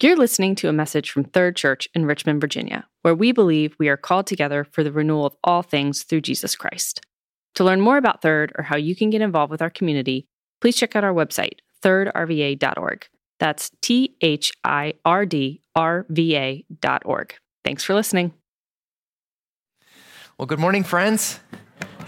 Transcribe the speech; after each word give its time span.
You're 0.00 0.16
listening 0.16 0.54
to 0.56 0.68
a 0.68 0.72
message 0.72 1.10
from 1.10 1.24
Third 1.24 1.56
Church 1.56 1.88
in 1.92 2.06
Richmond, 2.06 2.40
Virginia, 2.40 2.86
where 3.02 3.16
we 3.16 3.32
believe 3.32 3.74
we 3.80 3.88
are 3.88 3.96
called 3.96 4.28
together 4.28 4.62
for 4.62 4.84
the 4.84 4.92
renewal 4.92 5.26
of 5.26 5.34
all 5.42 5.62
things 5.62 6.04
through 6.04 6.20
Jesus 6.20 6.54
Christ. 6.54 7.00
To 7.56 7.64
learn 7.64 7.80
more 7.80 7.96
about 7.96 8.22
Third 8.22 8.52
or 8.56 8.62
how 8.62 8.76
you 8.76 8.94
can 8.94 9.10
get 9.10 9.22
involved 9.22 9.50
with 9.50 9.60
our 9.60 9.70
community, 9.70 10.28
please 10.60 10.76
check 10.76 10.94
out 10.94 11.02
our 11.02 11.12
website, 11.12 11.58
thirdrva.org. 11.82 13.08
That's 13.40 13.72
T 13.82 14.14
H 14.20 14.52
I 14.62 14.94
R 15.04 15.26
D 15.26 15.62
R 15.74 16.06
V 16.08 16.36
A.org. 16.36 17.34
Thanks 17.64 17.82
for 17.82 17.94
listening. 17.94 18.32
Well, 20.38 20.46
good 20.46 20.60
morning, 20.60 20.84
friends. 20.84 21.40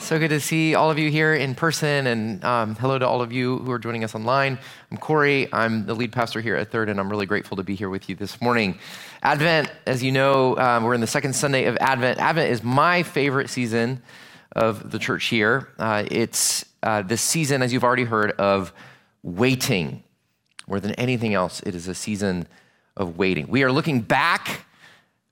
So 0.01 0.19
good 0.19 0.29
to 0.29 0.41
see 0.41 0.75
all 0.75 0.91
of 0.91 0.99
you 0.99 1.11
here 1.11 1.35
in 1.35 1.55
person, 1.55 2.07
and 2.07 2.43
um, 2.43 2.75
hello 2.75 2.99
to 2.99 3.07
all 3.07 3.21
of 3.21 3.33
you 3.33 3.59
who 3.59 3.71
are 3.71 3.79
joining 3.79 4.03
us 4.03 4.15
online. 4.15 4.59
I'm 4.91 4.97
Corey. 4.97 5.47
I'm 5.53 5.85
the 5.85 5.95
lead 5.95 6.11
pastor 6.11 6.41
here 6.41 6.57
at 6.57 6.71
Third, 6.71 6.89
and 6.89 6.99
I'm 6.99 7.11
really 7.11 7.27
grateful 7.27 7.59
to 7.59 7.63
be 7.63 7.75
here 7.75 7.91
with 7.91 8.09
you 8.09 8.17
this 8.17 8.41
morning. 8.41 8.79
Advent, 9.23 9.71
as 9.87 10.03
you 10.03 10.11
know, 10.11 10.57
um, 10.57 10.85
we're 10.85 10.95
in 10.95 11.03
the 11.03 11.07
second 11.07 11.35
Sunday 11.35 11.67
of 11.67 11.77
Advent. 11.77 12.19
Advent 12.19 12.51
is 12.51 12.65
my 12.65 13.03
favorite 13.03 13.51
season 13.51 14.03
of 14.57 14.91
the 14.91 14.99
church 14.99 15.27
here. 15.27 15.69
Uh, 15.79 16.05
it's 16.11 16.65
uh, 16.83 17.03
this 17.03 17.21
season, 17.21 17.63
as 17.63 17.71
you've 17.71 17.85
already 17.85 18.05
heard, 18.05 18.33
of 18.33 18.73
waiting. 19.23 20.03
More 20.67 20.81
than 20.81 20.93
anything 20.95 21.35
else, 21.35 21.61
it 21.67 21.75
is 21.75 21.87
a 21.89 21.95
season 21.95 22.49
of 22.97 23.19
waiting. 23.19 23.49
We 23.49 23.65
are 23.65 23.71
looking 23.71 24.01
back 24.01 24.65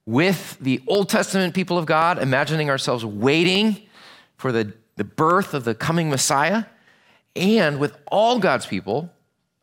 with 0.05 0.59
the 0.61 0.83
Old 0.87 1.09
Testament 1.09 1.55
people 1.55 1.79
of 1.79 1.87
God, 1.87 2.19
imagining 2.19 2.69
ourselves 2.69 3.05
waiting 3.05 3.88
for 4.38 4.51
the, 4.52 4.73
the 4.97 5.05
birth 5.05 5.52
of 5.52 5.65
the 5.65 5.74
coming 5.74 6.09
Messiah, 6.09 6.65
and 7.37 7.78
with 7.78 7.98
all 8.06 8.38
God's 8.38 8.64
people, 8.64 9.12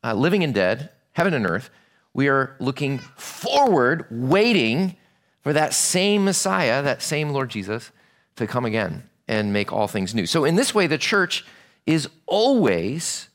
uh, 0.03 0.13
living 0.13 0.43
and 0.43 0.53
dead, 0.53 0.91
heaven 1.13 1.33
and 1.33 1.49
earth, 1.49 1.71
we 2.13 2.27
are 2.27 2.55
looking 2.59 2.99
forward, 2.99 4.05
waiting 4.11 4.95
for 5.41 5.51
that 5.53 5.73
same 5.73 6.23
Messiah, 6.23 6.83
that 6.83 7.01
same 7.01 7.31
Lord 7.31 7.49
Jesus, 7.49 7.91
to 8.35 8.45
come 8.45 8.65
again 8.65 9.09
and 9.27 9.51
make 9.51 9.73
all 9.73 9.87
things 9.87 10.13
new. 10.13 10.25
So, 10.25 10.45
in 10.45 10.55
this 10.55 10.75
way, 10.75 10.87
the 10.87 10.97
church 10.97 11.45
is 11.85 12.07
always 12.25 13.29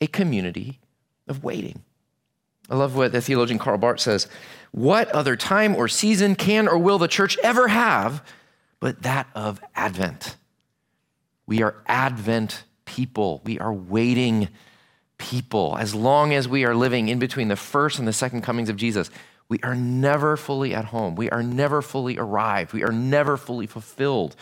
a 0.00 0.06
community 0.06 0.80
of 1.28 1.44
waiting. 1.44 1.82
I 2.70 2.76
love 2.76 2.96
what 2.96 3.12
the 3.12 3.20
theologian 3.20 3.58
Karl 3.58 3.78
Barth 3.78 4.00
says. 4.00 4.26
What 4.72 5.08
other 5.10 5.36
time 5.36 5.76
or 5.76 5.86
season 5.86 6.34
can 6.34 6.66
or 6.66 6.78
will 6.78 6.98
the 6.98 7.08
church 7.08 7.38
ever 7.42 7.68
have 7.68 8.24
but 8.80 9.02
that 9.02 9.28
of 9.34 9.60
Advent? 9.74 10.36
We 11.46 11.62
are 11.62 11.76
Advent 11.86 12.64
people. 12.84 13.42
We 13.44 13.58
are 13.58 13.72
waiting 13.72 14.48
people. 15.18 15.76
As 15.78 15.94
long 15.94 16.32
as 16.32 16.48
we 16.48 16.64
are 16.64 16.74
living 16.74 17.08
in 17.08 17.18
between 17.18 17.48
the 17.48 17.56
first 17.56 17.98
and 17.98 18.08
the 18.08 18.12
second 18.12 18.42
comings 18.42 18.68
of 18.68 18.76
Jesus, 18.76 19.10
we 19.48 19.58
are 19.62 19.74
never 19.74 20.36
fully 20.36 20.74
at 20.74 20.86
home. 20.86 21.16
We 21.16 21.30
are 21.30 21.42
never 21.42 21.82
fully 21.82 22.18
arrived. 22.18 22.72
We 22.72 22.82
are 22.82 22.92
never 22.92 23.36
fully 23.36 23.66
fulfilled. 23.66 24.36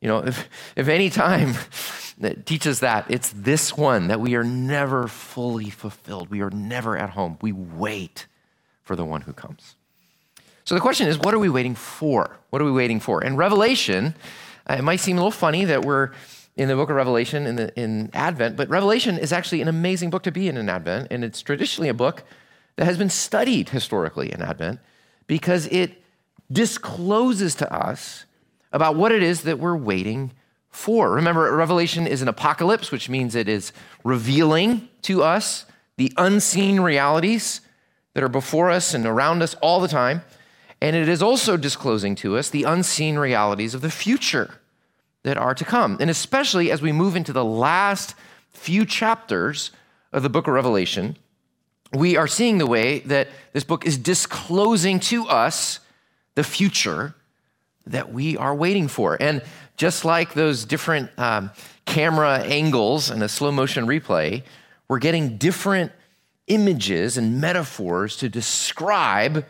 You 0.00 0.08
know, 0.08 0.18
if, 0.26 0.48
if 0.76 0.88
any 0.88 1.10
time 1.10 1.54
that 2.18 2.46
teaches 2.46 2.80
that, 2.80 3.06
it's 3.08 3.30
this 3.30 3.76
one 3.76 4.08
that 4.08 4.20
we 4.20 4.34
are 4.34 4.44
never 4.44 5.08
fully 5.08 5.70
fulfilled. 5.70 6.30
We 6.30 6.40
are 6.40 6.50
never 6.50 6.96
at 6.96 7.10
home. 7.10 7.38
We 7.40 7.52
wait 7.52 8.26
for 8.82 8.96
the 8.96 9.04
one 9.04 9.22
who 9.22 9.32
comes. 9.32 9.74
So 10.64 10.74
the 10.74 10.80
question 10.80 11.06
is, 11.06 11.18
what 11.18 11.32
are 11.32 11.38
we 11.38 11.48
waiting 11.48 11.74
for? 11.74 12.38
What 12.50 12.60
are 12.60 12.64
we 12.64 12.72
waiting 12.72 12.98
for? 12.98 13.22
In 13.22 13.36
Revelation, 13.36 14.14
uh, 14.68 14.76
it 14.78 14.82
might 14.82 14.96
seem 14.96 15.16
a 15.16 15.20
little 15.20 15.30
funny 15.30 15.64
that 15.66 15.84
we're 15.84 16.10
in 16.56 16.68
the 16.68 16.74
book 16.74 16.88
of 16.88 16.96
Revelation 16.96 17.46
in, 17.46 17.56
the, 17.56 17.78
in 17.78 18.10
Advent, 18.14 18.56
but 18.56 18.68
Revelation 18.68 19.18
is 19.18 19.32
actually 19.32 19.60
an 19.60 19.68
amazing 19.68 20.10
book 20.10 20.22
to 20.22 20.32
be 20.32 20.48
in 20.48 20.56
in 20.56 20.68
Advent, 20.68 21.08
and 21.10 21.22
it's 21.22 21.42
traditionally 21.42 21.88
a 21.88 21.94
book 21.94 22.24
that 22.76 22.86
has 22.86 22.96
been 22.96 23.10
studied 23.10 23.68
historically 23.68 24.32
in 24.32 24.40
Advent 24.40 24.80
because 25.26 25.66
it 25.66 26.02
discloses 26.50 27.54
to 27.56 27.72
us 27.72 28.24
about 28.72 28.96
what 28.96 29.12
it 29.12 29.22
is 29.22 29.42
that 29.42 29.58
we're 29.58 29.76
waiting 29.76 30.32
for. 30.70 31.10
Remember, 31.12 31.54
Revelation 31.54 32.06
is 32.06 32.22
an 32.22 32.28
apocalypse, 32.28 32.90
which 32.90 33.08
means 33.08 33.34
it 33.34 33.48
is 33.48 33.72
revealing 34.04 34.88
to 35.02 35.22
us 35.22 35.66
the 35.96 36.12
unseen 36.16 36.80
realities 36.80 37.60
that 38.14 38.22
are 38.22 38.28
before 38.28 38.70
us 38.70 38.94
and 38.94 39.04
around 39.06 39.42
us 39.42 39.54
all 39.56 39.80
the 39.80 39.88
time. 39.88 40.22
And 40.80 40.94
it 40.94 41.08
is 41.08 41.22
also 41.22 41.56
disclosing 41.56 42.14
to 42.16 42.36
us 42.36 42.50
the 42.50 42.64
unseen 42.64 43.18
realities 43.18 43.74
of 43.74 43.80
the 43.80 43.90
future 43.90 44.58
that 45.26 45.36
are 45.36 45.56
to 45.56 45.64
come. 45.64 45.96
And 45.98 46.08
especially 46.08 46.70
as 46.70 46.80
we 46.80 46.92
move 46.92 47.16
into 47.16 47.32
the 47.32 47.44
last 47.44 48.14
few 48.52 48.86
chapters 48.86 49.72
of 50.12 50.22
the 50.22 50.30
book 50.30 50.46
of 50.46 50.54
Revelation, 50.54 51.16
we 51.92 52.16
are 52.16 52.28
seeing 52.28 52.58
the 52.58 52.66
way 52.66 53.00
that 53.00 53.26
this 53.52 53.64
book 53.64 53.84
is 53.84 53.98
disclosing 53.98 55.00
to 55.00 55.26
us 55.26 55.80
the 56.36 56.44
future 56.44 57.16
that 57.86 58.12
we 58.12 58.36
are 58.36 58.54
waiting 58.54 58.86
for. 58.86 59.20
And 59.20 59.42
just 59.76 60.04
like 60.04 60.34
those 60.34 60.64
different 60.64 61.10
um, 61.18 61.50
camera 61.86 62.38
angles 62.44 63.10
and 63.10 63.20
a 63.20 63.28
slow 63.28 63.50
motion 63.50 63.84
replay, 63.84 64.44
we're 64.86 65.00
getting 65.00 65.38
different 65.38 65.90
images 66.46 67.18
and 67.18 67.40
metaphors 67.40 68.16
to 68.18 68.28
describe 68.28 69.44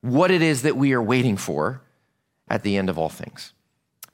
what 0.00 0.30
it 0.30 0.40
is 0.40 0.62
that 0.62 0.74
we 0.74 0.94
are 0.94 1.02
waiting 1.02 1.36
for 1.36 1.82
at 2.48 2.62
the 2.62 2.78
end 2.78 2.88
of 2.88 2.96
all 2.96 3.10
things. 3.10 3.52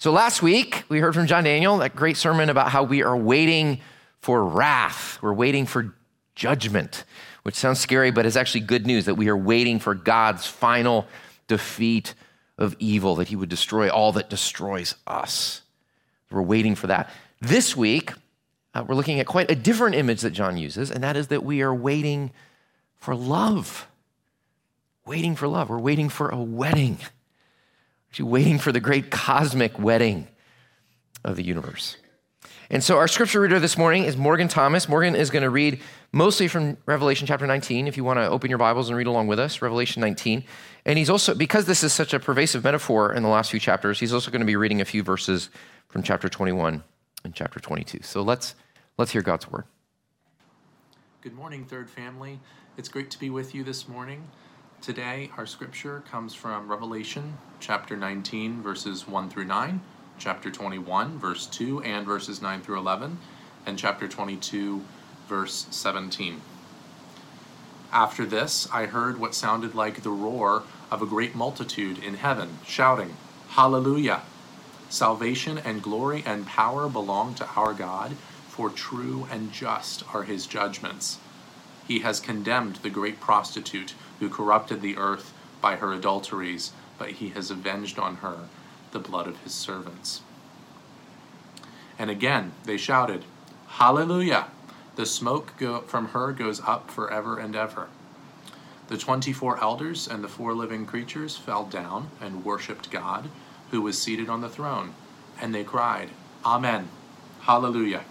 So 0.04 0.12
last 0.12 0.42
week, 0.42 0.84
we 0.90 0.98
heard 0.98 1.14
from 1.14 1.26
John 1.26 1.44
Daniel, 1.44 1.78
that 1.78 1.96
great 1.96 2.18
sermon 2.18 2.50
about 2.50 2.68
how 2.68 2.82
we 2.82 3.02
are 3.02 3.16
waiting 3.16 3.80
for 4.20 4.44
wrath. 4.44 5.18
We're 5.22 5.32
waiting 5.32 5.64
for 5.64 5.94
judgment, 6.34 7.04
which 7.42 7.54
sounds 7.54 7.80
scary, 7.80 8.10
but 8.10 8.26
is 8.26 8.36
actually 8.36 8.60
good 8.60 8.86
news 8.86 9.06
that 9.06 9.14
we 9.14 9.30
are 9.30 9.36
waiting 9.38 9.78
for 9.78 9.94
God's 9.94 10.46
final 10.46 11.06
defeat 11.46 12.12
of 12.58 12.76
evil, 12.78 13.14
that 13.14 13.28
he 13.28 13.36
would 13.36 13.48
destroy 13.48 13.88
all 13.88 14.12
that 14.12 14.28
destroys 14.28 14.94
us. 15.06 15.62
We're 16.30 16.42
waiting 16.42 16.74
for 16.74 16.88
that. 16.88 17.08
This 17.40 17.74
week, 17.74 18.12
uh, 18.74 18.84
we're 18.86 18.96
looking 18.96 19.20
at 19.20 19.26
quite 19.26 19.50
a 19.50 19.56
different 19.56 19.94
image 19.94 20.20
that 20.20 20.32
John 20.32 20.58
uses, 20.58 20.90
and 20.90 21.02
that 21.02 21.16
is 21.16 21.28
that 21.28 21.44
we 21.44 21.62
are 21.62 21.74
waiting 21.74 22.30
for 22.98 23.14
love. 23.14 23.88
Waiting 25.06 25.34
for 25.34 25.48
love. 25.48 25.70
We're 25.70 25.78
waiting 25.78 26.10
for 26.10 26.28
a 26.28 26.36
wedding. 26.36 26.98
Waiting 28.18 28.58
for 28.58 28.72
the 28.72 28.80
great 28.80 29.10
cosmic 29.10 29.78
wedding 29.78 30.28
of 31.24 31.36
the 31.36 31.42
universe. 31.42 31.96
And 32.70 32.82
so 32.82 32.96
our 32.96 33.08
scripture 33.08 33.40
reader 33.40 33.60
this 33.60 33.76
morning 33.76 34.04
is 34.04 34.16
Morgan 34.16 34.48
Thomas. 34.48 34.88
Morgan 34.88 35.14
is 35.14 35.30
going 35.30 35.42
to 35.42 35.50
read 35.50 35.80
mostly 36.12 36.48
from 36.48 36.78
Revelation 36.86 37.26
chapter 37.26 37.46
19, 37.46 37.86
if 37.86 37.96
you 37.96 38.04
want 38.04 38.18
to 38.18 38.28
open 38.28 38.48
your 38.48 38.58
Bibles 38.58 38.88
and 38.88 38.96
read 38.96 39.06
along 39.06 39.26
with 39.26 39.38
us, 39.38 39.60
Revelation 39.60 40.00
19. 40.00 40.44
And 40.86 40.98
he's 40.98 41.10
also, 41.10 41.34
because 41.34 41.66
this 41.66 41.84
is 41.84 41.92
such 41.92 42.14
a 42.14 42.20
pervasive 42.20 42.64
metaphor 42.64 43.12
in 43.12 43.22
the 43.22 43.28
last 43.28 43.50
few 43.50 43.60
chapters, 43.60 44.00
he's 44.00 44.12
also 44.12 44.30
going 44.30 44.40
to 44.40 44.46
be 44.46 44.56
reading 44.56 44.80
a 44.80 44.84
few 44.84 45.02
verses 45.02 45.50
from 45.88 46.02
chapter 46.02 46.28
21 46.28 46.82
and 47.24 47.34
chapter 47.34 47.60
22. 47.60 48.00
So 48.02 48.22
let's, 48.22 48.54
let's 48.96 49.12
hear 49.12 49.22
God's 49.22 49.50
word. 49.50 49.64
Good 51.20 51.34
morning, 51.34 51.64
Third 51.64 51.90
Family. 51.90 52.40
It's 52.76 52.88
great 52.88 53.10
to 53.10 53.18
be 53.18 53.30
with 53.30 53.54
you 53.54 53.62
this 53.62 53.88
morning. 53.88 54.26
Today, 54.84 55.30
our 55.38 55.46
scripture 55.46 56.02
comes 56.10 56.34
from 56.34 56.70
Revelation 56.70 57.38
chapter 57.58 57.96
19, 57.96 58.60
verses 58.60 59.08
1 59.08 59.30
through 59.30 59.46
9, 59.46 59.80
chapter 60.18 60.50
21, 60.50 61.18
verse 61.18 61.46
2, 61.46 61.80
and 61.80 62.04
verses 62.04 62.42
9 62.42 62.60
through 62.60 62.76
11, 62.76 63.16
and 63.64 63.78
chapter 63.78 64.06
22, 64.06 64.82
verse 65.26 65.66
17. 65.70 66.42
After 67.94 68.26
this, 68.26 68.68
I 68.74 68.84
heard 68.84 69.18
what 69.18 69.34
sounded 69.34 69.74
like 69.74 70.02
the 70.02 70.10
roar 70.10 70.64
of 70.90 71.00
a 71.00 71.06
great 71.06 71.34
multitude 71.34 71.96
in 72.04 72.16
heaven, 72.16 72.58
shouting, 72.66 73.16
Hallelujah! 73.48 74.20
Salvation 74.90 75.56
and 75.56 75.82
glory 75.82 76.22
and 76.26 76.46
power 76.46 76.90
belong 76.90 77.32
to 77.36 77.48
our 77.56 77.72
God, 77.72 78.16
for 78.48 78.68
true 78.68 79.26
and 79.30 79.50
just 79.50 80.04
are 80.14 80.24
his 80.24 80.46
judgments. 80.46 81.20
He 81.88 82.00
has 82.00 82.20
condemned 82.20 82.76
the 82.76 82.90
great 82.90 83.18
prostitute 83.18 83.94
who 84.24 84.30
corrupted 84.30 84.80
the 84.80 84.96
earth 84.96 85.34
by 85.60 85.76
her 85.76 85.92
adulteries, 85.92 86.72
but 86.96 87.10
he 87.10 87.28
has 87.30 87.50
avenged 87.50 87.98
on 87.98 88.16
her 88.16 88.48
the 88.92 88.98
blood 88.98 89.26
of 89.26 89.38
his 89.40 89.52
servants. 89.52 90.22
And 91.98 92.10
again 92.10 92.52
they 92.64 92.78
shouted, 92.78 93.26
Hallelujah! 93.66 94.46
The 94.96 95.04
smoke 95.04 95.52
go- 95.58 95.82
from 95.82 96.08
her 96.08 96.32
goes 96.32 96.60
up 96.60 96.90
forever 96.90 97.38
and 97.38 97.54
ever. 97.54 97.88
The 98.88 98.96
twenty 98.96 99.34
four 99.34 99.60
elders 99.60 100.08
and 100.08 100.24
the 100.24 100.28
four 100.28 100.54
living 100.54 100.86
creatures 100.86 101.36
fell 101.36 101.66
down 101.66 102.08
and 102.18 102.46
worshipped 102.46 102.90
God, 102.90 103.28
who 103.72 103.82
was 103.82 104.00
seated 104.00 104.30
on 104.30 104.40
the 104.40 104.48
throne, 104.48 104.94
and 105.38 105.54
they 105.54 105.64
cried, 105.64 106.08
Amen, 106.46 106.88
Hallelujah. 107.40 108.04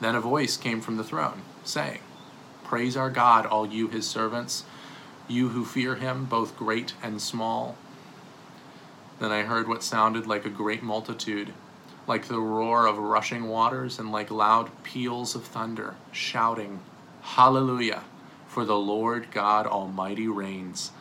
Then 0.00 0.14
a 0.14 0.20
voice 0.20 0.56
came 0.56 0.80
from 0.80 0.96
the 0.96 1.04
throne, 1.04 1.42
saying, 1.64 2.00
Praise 2.64 2.96
our 2.96 3.10
God, 3.10 3.46
all 3.46 3.66
you 3.66 3.88
his 3.88 4.06
servants, 4.06 4.64
you 5.28 5.50
who 5.50 5.64
fear 5.64 5.94
him, 5.94 6.24
both 6.24 6.56
great 6.56 6.94
and 7.02 7.20
small. 7.20 7.76
Then 9.20 9.30
I 9.30 9.42
heard 9.42 9.68
what 9.68 9.82
sounded 9.82 10.26
like 10.26 10.44
a 10.44 10.50
great 10.50 10.82
multitude, 10.82 11.52
like 12.06 12.26
the 12.26 12.40
roar 12.40 12.86
of 12.86 12.98
rushing 12.98 13.48
waters 13.48 13.98
and 13.98 14.10
like 14.10 14.30
loud 14.30 14.70
peals 14.82 15.34
of 15.34 15.44
thunder, 15.44 15.94
shouting, 16.10 16.80
Hallelujah! 17.22 18.02
for 18.48 18.64
the 18.64 18.76
Lord 18.76 19.32
God 19.32 19.66
Almighty 19.66 20.28
reigns. 20.28 20.92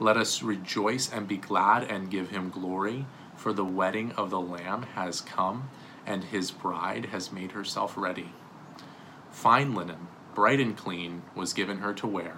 Let 0.00 0.16
us 0.16 0.42
rejoice 0.42 1.12
and 1.12 1.28
be 1.28 1.36
glad 1.36 1.84
and 1.84 2.10
give 2.10 2.30
him 2.30 2.50
glory, 2.50 3.06
for 3.36 3.52
the 3.52 3.64
wedding 3.64 4.12
of 4.12 4.30
the 4.30 4.40
Lamb 4.40 4.82
has 4.94 5.20
come, 5.20 5.68
and 6.06 6.24
his 6.24 6.50
bride 6.50 7.06
has 7.06 7.32
made 7.32 7.52
herself 7.52 7.96
ready. 7.96 8.32
Fine 9.30 9.74
linen, 9.74 10.08
bright 10.36 10.60
and 10.60 10.76
clean, 10.76 11.22
was 11.34 11.54
given 11.54 11.78
her 11.78 11.94
to 11.94 12.06
wear. 12.06 12.36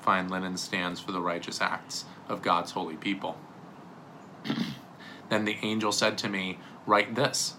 Fine 0.00 0.28
linen 0.28 0.56
stands 0.56 0.98
for 0.98 1.12
the 1.12 1.20
righteous 1.20 1.60
acts 1.60 2.04
of 2.28 2.42
God's 2.42 2.72
holy 2.72 2.96
people. 2.96 3.38
then 5.28 5.44
the 5.44 5.56
angel 5.62 5.92
said 5.92 6.18
to 6.18 6.28
me, 6.28 6.58
Write 6.84 7.14
this 7.14 7.54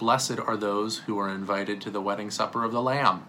Blessed 0.00 0.40
are 0.40 0.56
those 0.56 0.98
who 0.98 1.16
are 1.16 1.28
invited 1.28 1.80
to 1.82 1.90
the 1.90 2.00
wedding 2.00 2.28
supper 2.28 2.64
of 2.64 2.72
the 2.72 2.82
Lamb. 2.82 3.24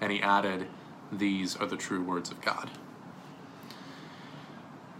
And 0.00 0.12
he 0.12 0.22
added, 0.22 0.68
These 1.10 1.56
are 1.56 1.66
the 1.66 1.76
true 1.76 2.02
words 2.02 2.30
of 2.30 2.40
God. 2.40 2.70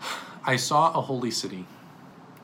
I 0.45 0.57
saw 0.57 0.93
a 0.93 1.03
holy 1.03 1.31
city, 1.31 1.69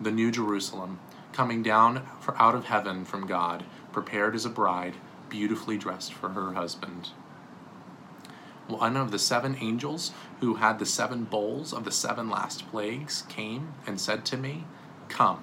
the 0.00 0.12
New 0.12 0.31
Jerusalem, 0.31 1.00
coming 1.32 1.64
down 1.64 2.06
out 2.37 2.55
of 2.55 2.67
heaven 2.67 3.05
from 3.05 3.26
God, 3.26 3.64
prepared 3.90 4.37
as 4.37 4.44
a 4.44 4.50
bride, 4.50 4.94
beautifully 5.31 5.79
dressed 5.79 6.12
for 6.12 6.31
her 6.31 6.53
husband. 6.53 7.11
One 8.67 8.97
of 8.97 9.11
the 9.11 9.19
seven 9.19 9.56
angels 9.61 10.12
who 10.41 10.56
had 10.56 10.79
the 10.79 10.87
seven 10.87 11.25
bowls 11.25 11.73
of 11.73 11.85
the 11.85 11.91
seven 11.91 12.29
last 12.29 12.71
plagues 12.71 13.23
came 13.29 13.73
and 13.87 14.00
said 14.00 14.25
to 14.27 14.37
me, 14.37 14.65
Come, 15.09 15.43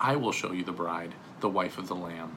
I 0.00 0.16
will 0.16 0.32
show 0.32 0.52
you 0.52 0.62
the 0.64 0.72
bride, 0.72 1.14
the 1.40 1.48
wife 1.48 1.78
of 1.78 1.88
the 1.88 1.96
Lamb. 1.96 2.36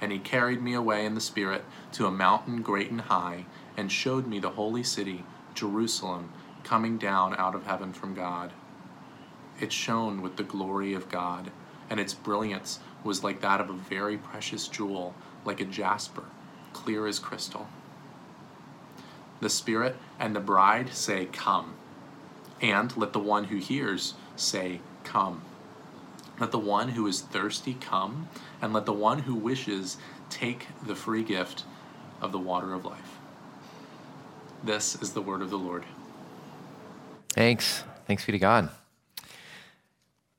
And 0.00 0.10
he 0.10 0.18
carried 0.18 0.62
me 0.62 0.74
away 0.74 1.04
in 1.04 1.14
the 1.14 1.20
Spirit 1.20 1.64
to 1.92 2.06
a 2.06 2.10
mountain 2.10 2.62
great 2.62 2.90
and 2.90 3.02
high, 3.02 3.46
and 3.76 3.90
showed 3.90 4.26
me 4.26 4.38
the 4.38 4.50
holy 4.50 4.82
city, 4.82 5.24
Jerusalem, 5.54 6.32
coming 6.62 6.96
down 6.96 7.34
out 7.36 7.54
of 7.54 7.66
heaven 7.66 7.92
from 7.92 8.14
God. 8.14 8.52
It 9.60 9.72
shone 9.72 10.22
with 10.22 10.36
the 10.36 10.42
glory 10.42 10.94
of 10.94 11.08
God, 11.08 11.50
and 11.90 12.00
its 12.00 12.14
brilliance 12.14 12.80
was 13.04 13.22
like 13.22 13.40
that 13.42 13.60
of 13.60 13.70
a 13.70 13.74
very 13.74 14.16
precious 14.16 14.66
jewel, 14.66 15.14
like 15.44 15.60
a 15.60 15.64
jasper, 15.64 16.24
clear 16.72 17.06
as 17.06 17.18
crystal. 17.18 17.68
The 19.40 19.50
Spirit 19.50 19.96
and 20.18 20.34
the 20.34 20.40
bride 20.40 20.92
say, 20.94 21.26
Come. 21.26 21.74
And 22.60 22.96
let 22.96 23.12
the 23.12 23.20
one 23.20 23.44
who 23.44 23.56
hears 23.56 24.14
say, 24.36 24.80
Come. 25.02 25.42
Let 26.40 26.50
the 26.50 26.58
one 26.58 26.90
who 26.90 27.06
is 27.06 27.20
thirsty 27.20 27.74
come, 27.80 28.28
and 28.60 28.72
let 28.72 28.86
the 28.86 28.92
one 28.92 29.20
who 29.20 29.34
wishes 29.34 29.98
take 30.30 30.66
the 30.84 30.96
free 30.96 31.22
gift 31.22 31.64
of 32.20 32.32
the 32.32 32.38
water 32.38 32.72
of 32.72 32.84
life. 32.84 33.18
This 34.62 35.00
is 35.00 35.12
the 35.12 35.20
word 35.20 35.42
of 35.42 35.50
the 35.50 35.58
Lord. 35.58 35.84
Thanks. 37.28 37.84
Thanks 38.06 38.24
be 38.24 38.32
to 38.32 38.38
God. 38.38 38.70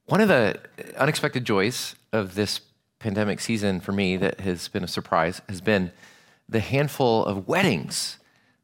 One 0.08 0.20
of 0.20 0.28
the 0.28 0.60
unexpected 0.98 1.46
joys 1.46 1.96
of 2.12 2.36
this 2.36 2.60
pandemic 3.06 3.40
season 3.40 3.80
for 3.80 3.92
me 3.92 4.18
that 4.18 4.40
has 4.40 4.68
been 4.68 4.84
a 4.84 4.88
surprise 4.88 5.40
has 5.48 5.62
been 5.62 5.92
the 6.50 6.60
handful 6.60 7.24
of 7.26 7.48
weddings 7.48 8.18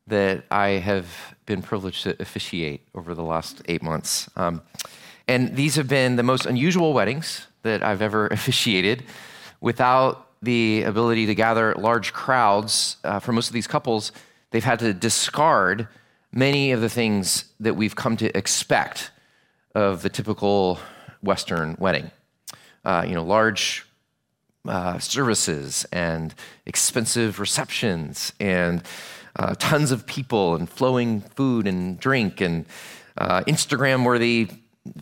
that 0.07 0.43
I 0.49 0.69
have 0.89 1.35
been 1.45 1.61
privileged 1.61 2.01
to 2.05 2.19
officiate 2.19 2.81
over 2.95 3.13
the 3.13 3.21
last 3.21 3.61
eight 3.67 3.83
months. 3.83 4.31
Um, 4.35 4.63
and 5.27 5.55
these 5.55 5.75
have 5.75 5.87
been 5.87 6.15
the 6.15 6.23
most 6.23 6.47
unusual 6.47 6.91
weddings 6.91 7.45
that 7.61 7.83
I've 7.83 8.01
ever 8.01 8.25
officiated 8.31 9.03
without 9.59 10.27
the 10.41 10.85
ability 10.87 11.27
to 11.27 11.35
gather 11.35 11.75
large 11.75 12.11
crowds. 12.11 12.97
Uh, 13.03 13.19
for 13.19 13.33
most 13.33 13.45
of 13.45 13.53
these 13.53 13.67
couples, 13.67 14.11
they've 14.49 14.63
had 14.63 14.79
to 14.79 14.91
discard 14.91 15.87
many 16.33 16.71
of 16.71 16.81
the 16.81 16.89
things 16.89 17.45
that 17.59 17.75
we've 17.75 17.95
come 17.95 18.17
to 18.17 18.35
expect 18.35 19.11
of 19.75 20.01
the 20.01 20.09
typical 20.09 20.79
Western 21.21 21.75
wedding. 21.77 22.09
Uh, 22.83 23.05
you 23.07 23.13
know, 23.13 23.23
large 23.23 23.85
uh, 24.67 24.99
services 24.99 25.85
and 25.91 26.33
expensive 26.65 27.39
receptions 27.39 28.33
and 28.39 28.83
uh, 29.35 29.55
tons 29.57 29.91
of 29.91 30.05
people 30.05 30.55
and 30.55 30.69
flowing 30.69 31.21
food 31.21 31.67
and 31.67 31.99
drink 31.99 32.41
and 32.41 32.65
uh, 33.17 33.41
Instagram 33.47 34.05
worthy 34.05 34.49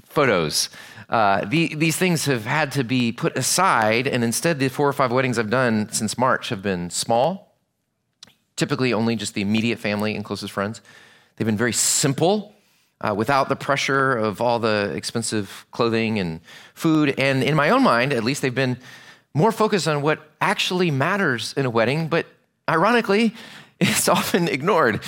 photos. 0.06 0.70
Uh, 1.10 1.44
the, 1.46 1.74
these 1.76 1.98
things 1.98 2.26
have 2.26 2.46
had 2.46 2.72
to 2.72 2.84
be 2.84 3.12
put 3.12 3.36
aside, 3.36 4.06
and 4.06 4.24
instead, 4.24 4.60
the 4.60 4.70
four 4.70 4.88
or 4.88 4.94
five 4.94 5.12
weddings 5.12 5.40
I've 5.40 5.50
done 5.50 5.92
since 5.92 6.18
March 6.18 6.50
have 6.50 6.62
been 6.62 6.92
small, 6.92 7.56
typically 8.56 8.94
only 8.94 9.16
just 9.16 9.34
the 9.34 9.42
immediate 9.42 9.80
family 9.80 10.16
and 10.16 10.24
closest 10.24 10.54
friends. 10.54 10.82
They've 11.36 11.48
been 11.48 11.58
very 11.58 11.74
simple 11.74 12.54
uh, 13.02 13.16
without 13.18 13.50
the 13.50 13.56
pressure 13.56 14.16
of 14.16 14.42
all 14.42 14.60
the 14.60 14.92
expensive 14.94 15.66
clothing 15.72 16.20
and 16.20 16.42
food. 16.76 17.16
And 17.18 17.44
in 17.44 17.56
my 17.56 17.70
own 17.72 17.82
mind, 17.82 18.14
at 18.14 18.24
least, 18.24 18.42
they've 18.42 18.54
been 18.54 18.78
more 19.34 19.52
focused 19.52 19.88
on 19.88 20.02
what 20.02 20.20
actually 20.42 20.92
matters 20.92 21.54
in 21.56 21.66
a 21.66 21.70
wedding, 21.70 22.08
but 22.08 22.26
ironically, 22.70 23.34
it's 23.80 24.10
often 24.10 24.48
ignored 24.48 25.02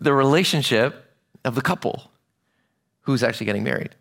the 0.00 0.12
relationship 0.12 1.04
of 1.44 1.54
the 1.54 1.62
couple 1.62 2.10
who's 3.02 3.22
actually 3.22 3.46
getting 3.46 3.64
married. 3.64 3.94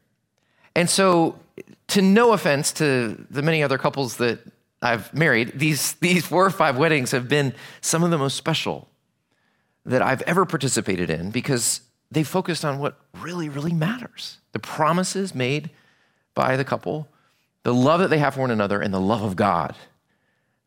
And 0.75 0.89
so, 0.89 1.39
to 1.87 2.01
no 2.01 2.33
offense 2.33 2.71
to 2.73 3.25
the 3.29 3.41
many 3.41 3.63
other 3.63 3.77
couples 3.77 4.17
that 4.17 4.39
I've 4.81 5.11
married, 5.13 5.53
these, 5.57 5.93
these 5.93 6.25
four 6.25 6.45
or 6.45 6.49
five 6.49 6.77
weddings 6.77 7.11
have 7.11 7.27
been 7.27 7.53
some 7.81 8.03
of 8.03 8.11
the 8.11 8.17
most 8.17 8.35
special 8.35 8.89
that 9.85 10.01
I've 10.01 10.21
ever 10.23 10.45
participated 10.45 11.09
in 11.09 11.31
because 11.31 11.81
they 12.11 12.23
focused 12.23 12.63
on 12.63 12.79
what 12.79 12.99
really, 13.19 13.49
really 13.49 13.73
matters 13.73 14.37
the 14.51 14.59
promises 14.59 15.33
made 15.33 15.69
by 16.35 16.57
the 16.57 16.63
couple, 16.63 17.07
the 17.67 17.73
love 17.73 17.99
that 17.99 18.09
they 18.09 18.17
have 18.17 18.33
for 18.33 18.39
one 18.39 18.51
another, 18.51 18.79
and 18.79 18.93
the 18.93 19.01
love 19.01 19.23
of 19.23 19.35
God 19.35 19.75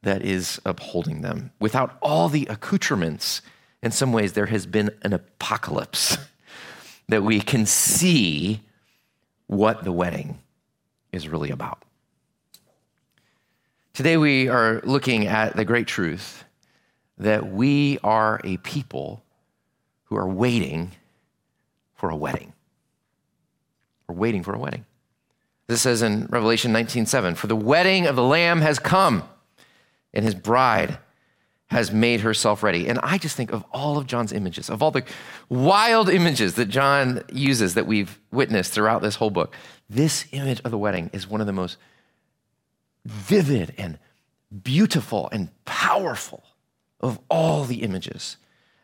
that 0.02 0.20
is 0.20 0.60
upholding 0.66 1.22
them. 1.22 1.50
Without 1.58 1.96
all 2.02 2.28
the 2.28 2.44
accoutrements, 2.50 3.40
in 3.82 3.90
some 3.90 4.12
ways, 4.12 4.34
there 4.34 4.44
has 4.44 4.66
been 4.66 4.90
an 5.00 5.14
apocalypse 5.14 6.18
that 7.08 7.22
we 7.22 7.40
can 7.40 7.64
see 7.64 8.60
what 9.46 9.82
the 9.82 9.92
wedding 9.92 10.40
is 11.10 11.26
really 11.26 11.50
about. 11.50 11.82
Today, 13.94 14.18
we 14.18 14.48
are 14.48 14.82
looking 14.84 15.26
at 15.26 15.56
the 15.56 15.64
great 15.64 15.86
truth 15.86 16.44
that 17.16 17.50
we 17.50 17.98
are 18.04 18.42
a 18.44 18.58
people 18.58 19.22
who 20.04 20.16
are 20.18 20.28
waiting 20.28 20.90
for 21.94 22.10
a 22.10 22.16
wedding. 22.16 22.52
We're 24.06 24.16
waiting 24.16 24.42
for 24.42 24.52
a 24.52 24.58
wedding. 24.58 24.84
This 25.70 25.82
says 25.82 26.02
in 26.02 26.26
Revelation 26.30 26.72
19:7, 26.72 27.36
"For 27.36 27.46
the 27.46 27.54
wedding 27.54 28.08
of 28.08 28.16
the 28.16 28.24
Lamb 28.24 28.60
has 28.60 28.80
come, 28.80 29.22
and 30.12 30.24
his 30.24 30.34
bride 30.34 30.98
has 31.68 31.92
made 31.92 32.22
herself 32.22 32.64
ready." 32.64 32.88
And 32.88 32.98
I 33.04 33.18
just 33.18 33.36
think 33.36 33.52
of 33.52 33.64
all 33.70 33.96
of 33.96 34.08
John's 34.08 34.32
images, 34.32 34.68
of 34.68 34.82
all 34.82 34.90
the 34.90 35.04
wild 35.48 36.08
images 36.08 36.54
that 36.54 36.64
John 36.64 37.22
uses 37.30 37.74
that 37.74 37.86
we've 37.86 38.18
witnessed 38.32 38.72
throughout 38.72 39.00
this 39.00 39.14
whole 39.14 39.30
book. 39.30 39.54
This 39.88 40.24
image 40.32 40.60
of 40.64 40.72
the 40.72 40.78
wedding 40.78 41.08
is 41.12 41.28
one 41.28 41.40
of 41.40 41.46
the 41.46 41.52
most 41.52 41.76
vivid 43.04 43.72
and 43.78 44.00
beautiful 44.64 45.28
and 45.30 45.50
powerful 45.66 46.42
of 47.00 47.20
all 47.30 47.62
the 47.62 47.84
images 47.84 48.38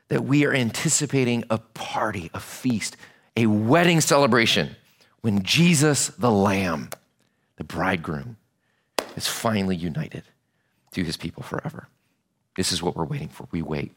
that 0.07 0.25
we 0.25 0.45
are 0.47 0.55
anticipating 0.55 1.43
a 1.50 1.59
party, 1.59 2.31
a 2.33 2.38
feast, 2.38 2.97
a 3.37 3.47
wedding 3.47 4.00
celebration 4.00 4.76
when 5.26 5.42
Jesus, 5.42 6.06
the 6.06 6.30
Lamb, 6.30 6.88
the 7.56 7.64
bridegroom, 7.64 8.37
is 9.16 9.26
finally 9.26 9.75
united 9.75 10.23
to 10.92 11.02
his 11.02 11.16
people 11.16 11.42
forever. 11.42 11.88
This 12.56 12.71
is 12.71 12.80
what 12.80 12.95
we're 12.95 13.04
waiting 13.04 13.26
for. 13.26 13.49
We 13.50 13.61
wait 13.61 13.90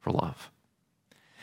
for 0.00 0.12
love. 0.12 0.48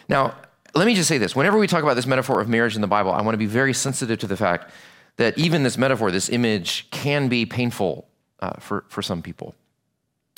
Now, 0.07 0.33
let 0.73 0.87
me 0.87 0.95
just 0.95 1.07
say 1.07 1.19
this. 1.19 1.35
Whenever 1.35 1.59
we 1.59 1.67
talk 1.67 1.83
about 1.83 1.93
this 1.93 2.07
metaphor 2.07 2.41
of 2.41 2.49
marriage 2.49 2.73
in 2.73 2.81
the 2.81 2.87
Bible, 2.87 3.11
I 3.11 3.21
want 3.21 3.35
to 3.35 3.37
be 3.37 3.45
very 3.45 3.71
sensitive 3.71 4.17
to 4.17 4.25
the 4.25 4.35
fact 4.35 4.71
that 5.17 5.37
even 5.37 5.61
this 5.61 5.77
metaphor, 5.77 6.09
this 6.09 6.29
image, 6.29 6.89
can 6.89 7.27
be 7.27 7.45
painful 7.45 8.07
uh, 8.39 8.53
for, 8.53 8.83
for 8.87 9.03
some 9.03 9.21
people. 9.21 9.53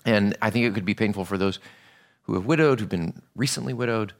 And 0.04 0.36
I 0.42 0.50
think 0.50 0.66
it 0.66 0.74
could 0.74 0.84
be 0.84 0.96
painful 0.96 1.24
for 1.24 1.38
those 1.38 1.60
who 2.24 2.34
have 2.34 2.46
widowed, 2.46 2.82
who've 2.82 2.90
been 2.90 3.22
recently 3.38 3.72
widowed, 3.72 4.12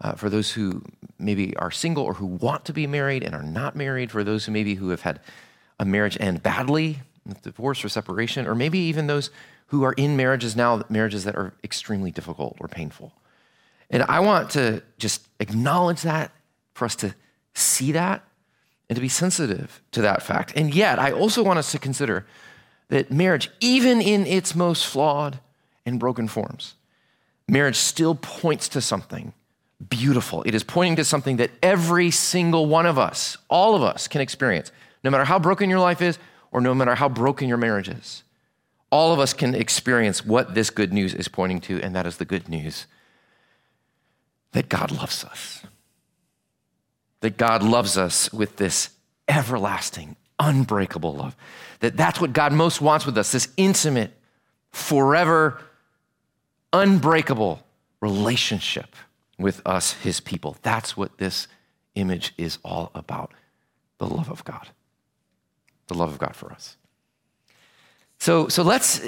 uh, 0.00 0.12
for 0.12 0.28
those 0.28 0.52
who 0.52 0.82
maybe 1.18 1.56
are 1.56 1.70
single 1.70 2.04
or 2.04 2.14
who 2.14 2.26
want 2.26 2.64
to 2.66 2.72
be 2.72 2.86
married 2.86 3.22
and 3.22 3.34
are 3.34 3.42
not 3.42 3.74
married, 3.74 4.10
for 4.10 4.22
those 4.22 4.44
who 4.44 4.52
maybe 4.52 4.74
who 4.74 4.90
have 4.90 5.02
had 5.02 5.20
a 5.78 5.84
marriage 5.84 6.16
end 6.20 6.42
badly, 6.42 7.00
divorce 7.42 7.84
or 7.84 7.88
separation, 7.88 8.46
or 8.46 8.54
maybe 8.54 8.78
even 8.78 9.06
those 9.06 9.30
who 9.68 9.82
are 9.84 9.92
in 9.94 10.16
marriages 10.16 10.54
now, 10.54 10.82
marriages 10.88 11.24
that 11.24 11.34
are 11.34 11.52
extremely 11.64 12.10
difficult 12.10 12.56
or 12.60 12.68
painful. 12.68 13.12
And 13.90 14.02
I 14.02 14.20
want 14.20 14.50
to 14.50 14.82
just 14.98 15.26
acknowledge 15.40 16.02
that, 16.02 16.30
for 16.74 16.84
us 16.84 16.96
to 16.96 17.14
see 17.54 17.92
that, 17.92 18.22
and 18.88 18.96
to 18.96 19.00
be 19.00 19.08
sensitive 19.08 19.82
to 19.92 20.02
that 20.02 20.22
fact. 20.22 20.52
And 20.54 20.74
yet, 20.74 20.98
I 20.98 21.10
also 21.10 21.42
want 21.42 21.58
us 21.58 21.72
to 21.72 21.78
consider 21.78 22.26
that 22.88 23.10
marriage, 23.10 23.50
even 23.60 24.00
in 24.00 24.26
its 24.26 24.54
most 24.54 24.86
flawed 24.86 25.40
and 25.84 25.98
broken 25.98 26.28
forms, 26.28 26.74
marriage 27.48 27.76
still 27.76 28.14
points 28.14 28.68
to 28.68 28.80
something 28.80 29.32
beautiful. 29.88 30.42
It 30.44 30.54
is 30.54 30.62
pointing 30.62 30.96
to 30.96 31.04
something 31.04 31.36
that 31.36 31.50
every 31.62 32.10
single 32.10 32.66
one 32.66 32.86
of 32.86 32.98
us, 32.98 33.36
all 33.48 33.74
of 33.74 33.82
us, 33.82 34.08
can 34.08 34.20
experience, 34.20 34.72
no 35.04 35.10
matter 35.10 35.24
how 35.24 35.38
broken 35.38 35.68
your 35.70 35.80
life 35.80 36.00
is 36.00 36.18
or 36.50 36.60
no 36.60 36.74
matter 36.74 36.94
how 36.94 37.08
broken 37.08 37.48
your 37.48 37.58
marriage 37.58 37.88
is. 37.88 38.22
All 38.90 39.12
of 39.12 39.18
us 39.18 39.32
can 39.32 39.54
experience 39.54 40.24
what 40.24 40.54
this 40.54 40.70
good 40.70 40.92
news 40.92 41.12
is 41.12 41.28
pointing 41.28 41.60
to, 41.62 41.80
and 41.82 41.94
that 41.94 42.06
is 42.06 42.16
the 42.16 42.24
good 42.24 42.48
news 42.48 42.86
that 44.52 44.68
God 44.68 44.90
loves 44.90 45.24
us. 45.24 45.62
That 47.20 47.36
God 47.36 47.62
loves 47.62 47.98
us 47.98 48.32
with 48.32 48.56
this 48.56 48.90
everlasting, 49.28 50.16
unbreakable 50.38 51.14
love. 51.14 51.36
That 51.80 51.96
that's 51.96 52.20
what 52.20 52.32
God 52.32 52.52
most 52.52 52.80
wants 52.80 53.04
with 53.04 53.18
us, 53.18 53.32
this 53.32 53.48
intimate, 53.56 54.12
forever, 54.70 55.60
unbreakable 56.72 57.62
relationship 58.00 58.94
with 59.38 59.60
us, 59.66 59.92
his 59.94 60.20
people. 60.20 60.56
That's 60.62 60.96
what 60.96 61.18
this 61.18 61.46
image 61.94 62.32
is 62.36 62.58
all 62.64 62.90
about 62.94 63.32
the 63.98 64.06
love 64.06 64.30
of 64.30 64.44
God. 64.44 64.68
The 65.88 65.94
love 65.94 66.12
of 66.12 66.18
God 66.18 66.34
for 66.34 66.52
us. 66.52 66.76
So, 68.18 68.48
so 68.48 68.62
let's 68.62 69.00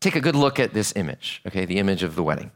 take 0.00 0.16
a 0.16 0.20
good 0.20 0.36
look 0.36 0.58
at 0.58 0.72
this 0.74 0.92
image, 0.96 1.42
okay, 1.46 1.64
the 1.64 1.78
image 1.78 2.02
of 2.02 2.14
the 2.14 2.22
wedding. 2.22 2.50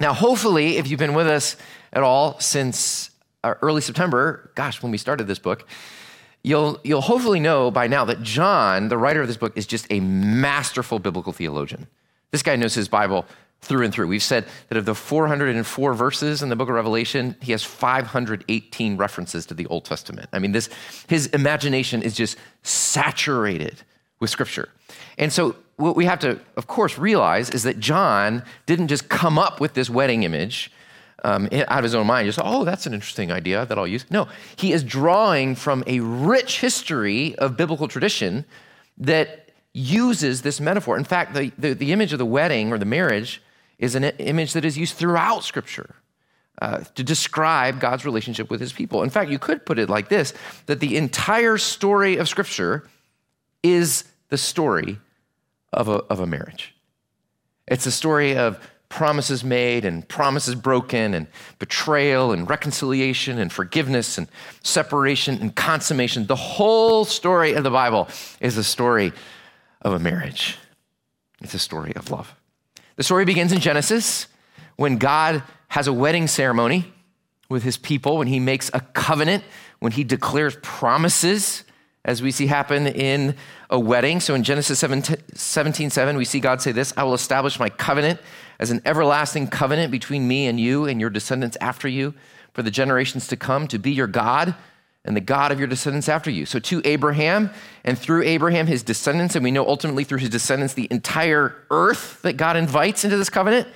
Now, 0.00 0.12
hopefully, 0.12 0.76
if 0.78 0.88
you've 0.88 0.98
been 0.98 1.14
with 1.14 1.28
us 1.28 1.56
at 1.92 2.02
all 2.02 2.40
since 2.40 3.10
uh, 3.44 3.54
early 3.62 3.80
September, 3.80 4.50
gosh, 4.54 4.82
when 4.82 4.90
we 4.90 4.98
started 4.98 5.26
this 5.26 5.38
book, 5.38 5.68
you'll, 6.42 6.80
you'll 6.82 7.00
hopefully 7.00 7.38
know 7.38 7.70
by 7.70 7.86
now 7.86 8.04
that 8.06 8.22
John, 8.22 8.88
the 8.88 8.98
writer 8.98 9.20
of 9.20 9.28
this 9.28 9.36
book, 9.36 9.56
is 9.56 9.66
just 9.66 9.86
a 9.90 10.00
masterful 10.00 10.98
biblical 10.98 11.32
theologian. 11.32 11.86
This 12.32 12.42
guy 12.42 12.56
knows 12.56 12.74
his 12.74 12.88
Bible 12.88 13.26
through 13.64 13.84
and 13.84 13.92
through. 13.92 14.06
We've 14.06 14.22
said 14.22 14.46
that 14.68 14.78
of 14.78 14.84
the 14.84 14.94
404 14.94 15.94
verses 15.94 16.42
in 16.42 16.48
the 16.48 16.56
book 16.56 16.68
of 16.68 16.74
Revelation, 16.74 17.36
he 17.40 17.52
has 17.52 17.62
518 17.62 18.96
references 18.96 19.46
to 19.46 19.54
the 19.54 19.66
Old 19.66 19.84
Testament. 19.84 20.28
I 20.32 20.38
mean, 20.38 20.52
this, 20.52 20.68
his 21.08 21.26
imagination 21.28 22.02
is 22.02 22.14
just 22.14 22.36
saturated 22.62 23.82
with 24.20 24.30
Scripture. 24.30 24.68
And 25.18 25.32
so, 25.32 25.56
what 25.76 25.96
we 25.96 26.04
have 26.04 26.20
to, 26.20 26.38
of 26.56 26.68
course, 26.68 26.98
realize 26.98 27.50
is 27.50 27.64
that 27.64 27.80
John 27.80 28.44
didn't 28.66 28.88
just 28.88 29.08
come 29.08 29.38
up 29.38 29.60
with 29.60 29.74
this 29.74 29.90
wedding 29.90 30.22
image 30.22 30.70
um, 31.24 31.48
out 31.52 31.78
of 31.78 31.84
his 31.84 31.94
own 31.94 32.06
mind, 32.06 32.26
just, 32.26 32.38
oh, 32.42 32.64
that's 32.64 32.86
an 32.86 32.92
interesting 32.92 33.32
idea 33.32 33.64
that 33.66 33.78
I'll 33.78 33.86
use. 33.86 34.04
No, 34.10 34.28
he 34.56 34.72
is 34.72 34.84
drawing 34.84 35.56
from 35.56 35.82
a 35.86 36.00
rich 36.00 36.60
history 36.60 37.34
of 37.36 37.56
biblical 37.56 37.88
tradition 37.88 38.44
that 38.98 39.48
uses 39.72 40.42
this 40.42 40.60
metaphor. 40.60 40.96
In 40.96 41.04
fact, 41.04 41.34
the, 41.34 41.50
the, 41.58 41.72
the 41.72 41.92
image 41.92 42.12
of 42.12 42.18
the 42.18 42.26
wedding 42.26 42.72
or 42.72 42.78
the 42.78 42.84
marriage 42.84 43.42
is 43.78 43.94
an 43.94 44.04
image 44.04 44.52
that 44.52 44.64
is 44.64 44.78
used 44.78 44.96
throughout 44.96 45.44
Scripture. 45.44 45.96
Uh, 46.62 46.84
to 46.94 47.02
describe 47.02 47.80
God's 47.80 48.04
relationship 48.04 48.48
with 48.48 48.60
his 48.60 48.72
people. 48.72 49.02
In 49.02 49.10
fact, 49.10 49.28
you 49.28 49.40
could 49.40 49.66
put 49.66 49.76
it 49.76 49.90
like 49.90 50.08
this 50.08 50.32
that 50.66 50.78
the 50.78 50.96
entire 50.96 51.58
story 51.58 52.16
of 52.16 52.28
Scripture 52.28 52.88
is 53.64 54.04
the 54.28 54.38
story 54.38 55.00
of 55.72 55.88
a, 55.88 55.94
of 56.04 56.20
a 56.20 56.26
marriage. 56.28 56.72
It's 57.66 57.86
a 57.86 57.90
story 57.90 58.36
of 58.36 58.60
promises 58.88 59.42
made 59.42 59.84
and 59.84 60.06
promises 60.06 60.54
broken 60.54 61.14
and 61.14 61.26
betrayal 61.58 62.30
and 62.30 62.48
reconciliation 62.48 63.38
and 63.40 63.52
forgiveness 63.52 64.16
and 64.16 64.28
separation 64.62 65.40
and 65.40 65.56
consummation. 65.56 66.26
The 66.26 66.36
whole 66.36 67.04
story 67.04 67.54
of 67.54 67.64
the 67.64 67.70
Bible 67.70 68.08
is 68.40 68.56
a 68.56 68.62
story 68.62 69.12
of 69.82 69.92
a 69.92 69.98
marriage, 69.98 70.56
it's 71.40 71.54
a 71.54 71.58
story 71.58 71.92
of 71.96 72.12
love. 72.12 72.32
The 72.96 73.02
story 73.02 73.24
begins 73.24 73.52
in 73.52 73.60
Genesis 73.60 74.28
when 74.76 74.98
God 74.98 75.42
has 75.68 75.86
a 75.86 75.92
wedding 75.92 76.26
ceremony 76.26 76.92
with 77.48 77.62
his 77.62 77.76
people, 77.76 78.18
when 78.18 78.28
he 78.28 78.38
makes 78.38 78.70
a 78.72 78.80
covenant, 78.80 79.44
when 79.80 79.92
he 79.92 80.04
declares 80.04 80.56
promises, 80.62 81.64
as 82.04 82.22
we 82.22 82.30
see 82.30 82.46
happen 82.46 82.86
in 82.86 83.34
a 83.70 83.78
wedding. 83.78 84.20
So 84.20 84.34
in 84.34 84.44
Genesis 84.44 84.78
17, 84.78 85.90
7, 85.90 86.16
we 86.16 86.24
see 86.24 86.38
God 86.38 86.60
say 86.62 86.72
this 86.72 86.92
I 86.96 87.02
will 87.02 87.14
establish 87.14 87.58
my 87.58 87.68
covenant 87.68 88.20
as 88.58 88.70
an 88.70 88.80
everlasting 88.84 89.48
covenant 89.48 89.90
between 89.90 90.28
me 90.28 90.46
and 90.46 90.60
you 90.60 90.84
and 90.84 91.00
your 91.00 91.10
descendants 91.10 91.56
after 91.60 91.88
you 91.88 92.14
for 92.52 92.62
the 92.62 92.70
generations 92.70 93.26
to 93.28 93.36
come 93.36 93.66
to 93.68 93.78
be 93.78 93.90
your 93.90 94.06
God 94.06 94.54
and 95.04 95.14
the 95.14 95.20
God 95.20 95.52
of 95.52 95.58
your 95.58 95.68
descendants 95.68 96.08
after 96.08 96.30
you. 96.30 96.46
So 96.46 96.58
to 96.58 96.80
Abraham, 96.84 97.50
and 97.84 97.98
through 97.98 98.22
Abraham, 98.22 98.66
his 98.66 98.82
descendants, 98.82 99.34
and 99.34 99.44
we 99.44 99.50
know 99.50 99.66
ultimately 99.66 100.04
through 100.04 100.18
his 100.18 100.30
descendants, 100.30 100.74
the 100.74 100.88
entire 100.90 101.54
earth 101.70 102.22
that 102.22 102.36
God 102.36 102.56
invites 102.56 103.04
into 103.04 103.16
this 103.16 103.28
covenant. 103.28 103.68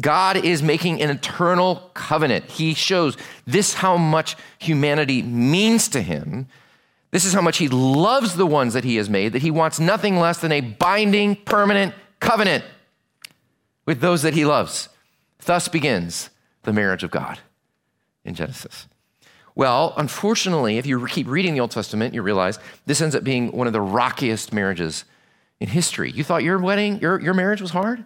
God 0.00 0.38
is 0.38 0.62
making 0.62 1.02
an 1.02 1.10
eternal 1.10 1.90
covenant. 1.92 2.46
He 2.46 2.72
shows 2.72 3.16
this 3.46 3.74
how 3.74 3.98
much 3.98 4.36
humanity 4.58 5.22
means 5.22 5.88
to 5.88 6.00
him. 6.00 6.48
This 7.10 7.26
is 7.26 7.34
how 7.34 7.42
much 7.42 7.58
he 7.58 7.68
loves 7.68 8.36
the 8.36 8.46
ones 8.46 8.72
that 8.72 8.84
he 8.84 8.96
has 8.96 9.10
made, 9.10 9.34
that 9.34 9.42
he 9.42 9.50
wants 9.50 9.78
nothing 9.78 10.18
less 10.18 10.38
than 10.38 10.50
a 10.50 10.62
binding, 10.62 11.36
permanent 11.36 11.94
covenant 12.20 12.64
with 13.84 14.00
those 14.00 14.22
that 14.22 14.32
he 14.32 14.46
loves. 14.46 14.88
Thus 15.44 15.68
begins 15.68 16.30
the 16.62 16.72
marriage 16.72 17.04
of 17.04 17.10
God 17.10 17.40
in 18.24 18.34
Genesis. 18.34 18.86
Well, 19.54 19.92
unfortunately, 19.96 20.78
if 20.78 20.86
you 20.86 21.06
keep 21.06 21.28
reading 21.28 21.54
the 21.54 21.60
Old 21.60 21.70
Testament, 21.70 22.14
you 22.14 22.22
realize 22.22 22.58
this 22.86 23.00
ends 23.00 23.14
up 23.14 23.22
being 23.22 23.52
one 23.52 23.66
of 23.66 23.72
the 23.72 23.80
rockiest 23.80 24.52
marriages 24.52 25.04
in 25.60 25.68
history. 25.68 26.10
You 26.10 26.24
thought 26.24 26.42
your 26.42 26.58
wedding, 26.58 27.00
your, 27.00 27.20
your 27.20 27.34
marriage 27.34 27.60
was 27.60 27.70
hard? 27.70 28.04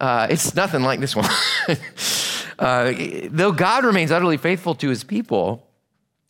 Uh, 0.00 0.26
it's 0.30 0.54
nothing 0.54 0.82
like 0.82 0.98
this 0.98 1.14
one. 1.14 1.28
uh, 2.58 2.92
though 3.30 3.52
God 3.52 3.84
remains 3.84 4.10
utterly 4.10 4.36
faithful 4.36 4.74
to 4.76 4.88
his 4.88 5.04
people, 5.04 5.66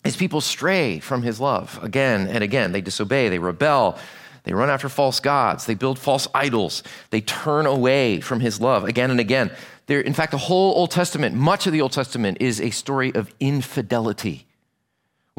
his 0.04 0.16
people 0.16 0.40
stray 0.40 0.98
from 0.98 1.22
his 1.22 1.40
love 1.40 1.78
again 1.82 2.28
and 2.28 2.44
again. 2.44 2.72
They 2.72 2.80
disobey, 2.82 3.28
they 3.28 3.38
rebel, 3.38 3.98
they 4.44 4.52
run 4.52 4.68
after 4.68 4.88
false 4.88 5.20
gods, 5.20 5.66
they 5.66 5.74
build 5.74 5.98
false 5.98 6.28
idols, 6.34 6.82
they 7.10 7.20
turn 7.20 7.66
away 7.66 8.20
from 8.20 8.40
his 8.40 8.60
love 8.60 8.84
again 8.84 9.10
and 9.10 9.20
again. 9.20 9.50
There, 9.86 10.00
in 10.00 10.14
fact, 10.14 10.32
the 10.32 10.38
whole 10.38 10.74
Old 10.74 10.90
Testament, 10.90 11.34
much 11.34 11.66
of 11.66 11.72
the 11.72 11.80
Old 11.80 11.92
Testament, 11.92 12.38
is 12.40 12.60
a 12.60 12.70
story 12.70 13.14
of 13.14 13.34
infidelity 13.40 14.46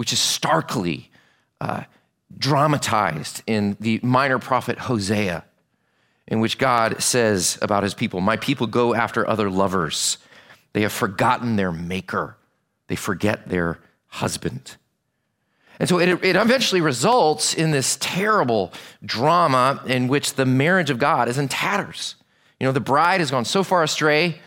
which 0.01 0.11
is 0.11 0.19
starkly 0.19 1.11
uh, 1.61 1.83
dramatized 2.35 3.43
in 3.45 3.77
the 3.79 3.99
minor 4.01 4.39
prophet 4.39 4.79
Hosea, 4.79 5.45
in 6.27 6.39
which 6.39 6.57
God 6.57 7.03
says 7.03 7.59
about 7.61 7.83
his 7.83 7.93
people, 7.93 8.19
My 8.19 8.35
people 8.35 8.65
go 8.65 8.95
after 8.95 9.29
other 9.29 9.47
lovers. 9.47 10.17
They 10.73 10.81
have 10.81 10.91
forgotten 10.91 11.55
their 11.55 11.71
maker, 11.71 12.35
they 12.87 12.95
forget 12.95 13.47
their 13.47 13.77
husband. 14.07 14.75
And 15.77 15.87
so 15.87 15.99
it, 15.99 16.09
it 16.23 16.35
eventually 16.35 16.81
results 16.81 17.53
in 17.53 17.69
this 17.69 17.95
terrible 18.01 18.73
drama 19.05 19.83
in 19.85 20.07
which 20.07 20.33
the 20.33 20.47
marriage 20.47 20.89
of 20.89 20.97
God 20.97 21.29
is 21.29 21.37
in 21.37 21.47
tatters. 21.47 22.15
You 22.59 22.65
know, 22.65 22.71
the 22.71 22.79
bride 22.79 23.19
has 23.19 23.29
gone 23.29 23.45
so 23.45 23.63
far 23.63 23.83
astray 23.83 24.39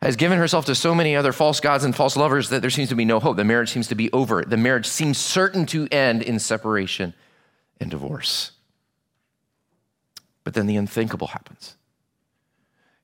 has 0.00 0.16
given 0.16 0.38
herself 0.38 0.64
to 0.66 0.74
so 0.74 0.94
many 0.94 1.16
other 1.16 1.32
false 1.32 1.60
gods 1.60 1.84
and 1.84 1.94
false 1.94 2.16
lovers 2.16 2.50
that 2.50 2.60
there 2.60 2.70
seems 2.70 2.88
to 2.88 2.94
be 2.94 3.04
no 3.04 3.18
hope. 3.18 3.36
The 3.36 3.44
marriage 3.44 3.70
seems 3.70 3.88
to 3.88 3.94
be 3.94 4.10
over. 4.12 4.42
The 4.42 4.56
marriage 4.56 4.86
seems 4.86 5.18
certain 5.18 5.66
to 5.66 5.88
end 5.90 6.22
in 6.22 6.38
separation 6.38 7.14
and 7.80 7.90
divorce. 7.90 8.52
But 10.44 10.54
then 10.54 10.66
the 10.66 10.76
unthinkable 10.76 11.28
happens. 11.28 11.76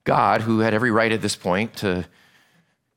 God, 0.05 0.43
who 0.43 0.61
had 0.61 0.75
every 0.75 0.91
right 0.91 1.11
at 1.11 1.23
this 1.23 1.37
point 1.37 1.77
to 1.79 2.07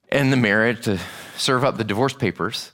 end 0.10 0.32
the 0.32 0.38
marriage, 0.38 0.84
to 0.86 1.00
serve 1.36 1.64
up 1.64 1.78
the 1.78 1.84
divorce 1.84 2.14
papers, 2.14 2.72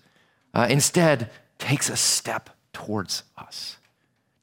uh, 0.54 0.68
instead 0.70 1.30
takes 1.58 1.90
a 1.90 1.96
step 1.96 2.50
towards 2.74 3.24
us 3.38 3.78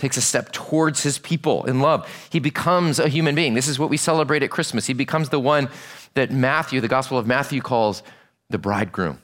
takes 0.00 0.16
a 0.16 0.22
step 0.22 0.50
towards 0.50 1.02
his 1.02 1.18
people 1.18 1.64
in 1.66 1.80
love. 1.80 2.08
He 2.30 2.40
becomes 2.40 2.98
a 2.98 3.08
human 3.08 3.34
being. 3.34 3.54
This 3.54 3.68
is 3.68 3.78
what 3.78 3.90
we 3.90 3.98
celebrate 3.98 4.42
at 4.42 4.50
Christmas. 4.50 4.86
He 4.86 4.94
becomes 4.94 5.28
the 5.28 5.38
one 5.38 5.68
that 6.14 6.30
Matthew, 6.30 6.80
the 6.80 6.88
Gospel 6.88 7.18
of 7.18 7.26
Matthew, 7.26 7.60
calls 7.60 8.02
the 8.48 8.58
bridegroom. 8.58 9.20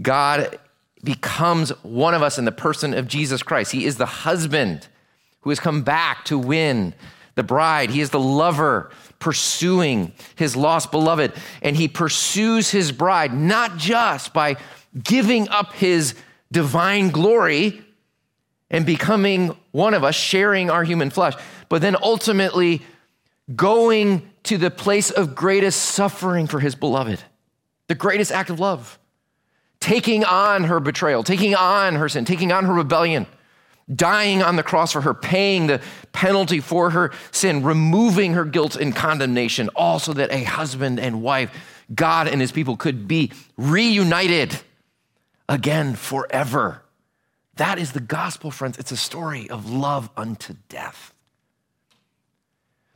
God 0.00 0.58
becomes 1.02 1.70
one 1.82 2.14
of 2.14 2.22
us 2.22 2.38
in 2.38 2.44
the 2.44 2.52
person 2.52 2.94
of 2.94 3.06
Jesus 3.06 3.42
Christ. 3.42 3.72
He 3.72 3.84
is 3.84 3.96
the 3.96 4.06
husband 4.06 4.88
who 5.42 5.50
has 5.50 5.60
come 5.60 5.82
back 5.82 6.24
to 6.26 6.38
win 6.38 6.94
the 7.34 7.42
bride. 7.42 7.90
He 7.90 8.00
is 8.00 8.10
the 8.10 8.20
lover 8.20 8.90
pursuing 9.18 10.12
his 10.36 10.56
lost 10.56 10.90
beloved. 10.90 11.32
And 11.62 11.76
he 11.76 11.88
pursues 11.88 12.70
his 12.70 12.92
bride 12.92 13.34
not 13.34 13.76
just 13.76 14.32
by 14.32 14.56
giving 15.02 15.48
up 15.48 15.72
his 15.74 16.14
divine 16.50 17.10
glory 17.10 17.82
and 18.70 18.86
becoming 18.86 19.56
one 19.72 19.94
of 19.94 20.04
us, 20.04 20.14
sharing 20.14 20.70
our 20.70 20.84
human 20.84 21.10
flesh, 21.10 21.34
but 21.68 21.82
then 21.82 21.96
ultimately 22.02 22.82
going 23.54 24.30
to 24.44 24.58
the 24.58 24.70
place 24.70 25.10
of 25.10 25.34
greatest 25.34 25.80
suffering 25.80 26.46
for 26.46 26.60
his 26.60 26.74
beloved, 26.74 27.22
the 27.88 27.94
greatest 27.94 28.32
act 28.32 28.50
of 28.50 28.60
love, 28.60 28.98
taking 29.80 30.24
on 30.24 30.64
her 30.64 30.80
betrayal, 30.80 31.22
taking 31.22 31.54
on 31.54 31.94
her 31.96 32.08
sin, 32.08 32.24
taking 32.24 32.52
on 32.52 32.64
her 32.64 32.72
rebellion, 32.72 33.26
dying 33.94 34.42
on 34.42 34.56
the 34.56 34.62
cross 34.62 34.92
for 34.92 35.02
her, 35.02 35.12
paying 35.12 35.66
the 35.66 35.80
penalty 36.12 36.60
for 36.60 36.90
her 36.90 37.12
sin, 37.32 37.62
removing 37.62 38.32
her 38.32 38.44
guilt 38.44 38.76
and 38.76 38.96
condemnation, 38.96 39.68
all 39.76 39.98
so 39.98 40.12
that 40.12 40.32
a 40.32 40.44
husband 40.44 40.98
and 40.98 41.22
wife 41.22 41.50
God 41.92 42.28
and 42.28 42.40
his 42.40 42.52
people 42.52 42.76
could 42.76 43.06
be 43.06 43.32
reunited 43.56 44.56
again 45.48 45.94
forever. 45.94 46.82
That 47.56 47.78
is 47.78 47.92
the 47.92 48.00
gospel, 48.00 48.50
friends. 48.50 48.78
It's 48.78 48.92
a 48.92 48.96
story 48.96 49.48
of 49.50 49.70
love 49.70 50.10
unto 50.16 50.54
death. 50.68 51.13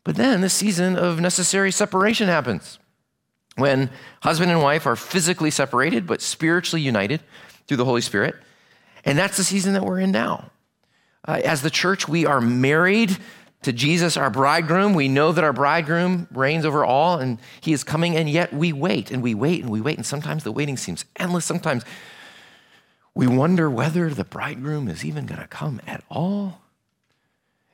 But 0.08 0.16
then 0.16 0.40
the 0.40 0.48
season 0.48 0.96
of 0.96 1.20
necessary 1.20 1.70
separation 1.70 2.28
happens 2.28 2.78
when 3.56 3.90
husband 4.22 4.50
and 4.50 4.62
wife 4.62 4.86
are 4.86 4.96
physically 4.96 5.50
separated 5.50 6.06
but 6.06 6.22
spiritually 6.22 6.80
united 6.80 7.20
through 7.66 7.76
the 7.76 7.84
Holy 7.84 8.00
Spirit. 8.00 8.34
And 9.04 9.18
that's 9.18 9.36
the 9.36 9.44
season 9.44 9.74
that 9.74 9.84
we're 9.84 10.00
in 10.00 10.10
now. 10.10 10.50
Uh, 11.26 11.42
as 11.44 11.60
the 11.60 11.68
church, 11.68 12.08
we 12.08 12.24
are 12.24 12.40
married 12.40 13.18
to 13.64 13.72
Jesus, 13.74 14.16
our 14.16 14.30
bridegroom. 14.30 14.94
We 14.94 15.08
know 15.08 15.30
that 15.30 15.44
our 15.44 15.52
bridegroom 15.52 16.26
reigns 16.32 16.64
over 16.64 16.86
all 16.86 17.18
and 17.18 17.38
he 17.60 17.74
is 17.74 17.84
coming, 17.84 18.16
and 18.16 18.30
yet 18.30 18.50
we 18.50 18.72
wait 18.72 19.10
and 19.10 19.22
we 19.22 19.34
wait 19.34 19.60
and 19.60 19.70
we 19.70 19.82
wait. 19.82 19.98
And 19.98 20.06
sometimes 20.06 20.42
the 20.42 20.52
waiting 20.52 20.78
seems 20.78 21.04
endless. 21.16 21.44
Sometimes 21.44 21.84
we 23.14 23.26
wonder 23.26 23.68
whether 23.68 24.08
the 24.08 24.24
bridegroom 24.24 24.88
is 24.88 25.04
even 25.04 25.26
going 25.26 25.42
to 25.42 25.48
come 25.48 25.82
at 25.86 26.02
all. 26.08 26.62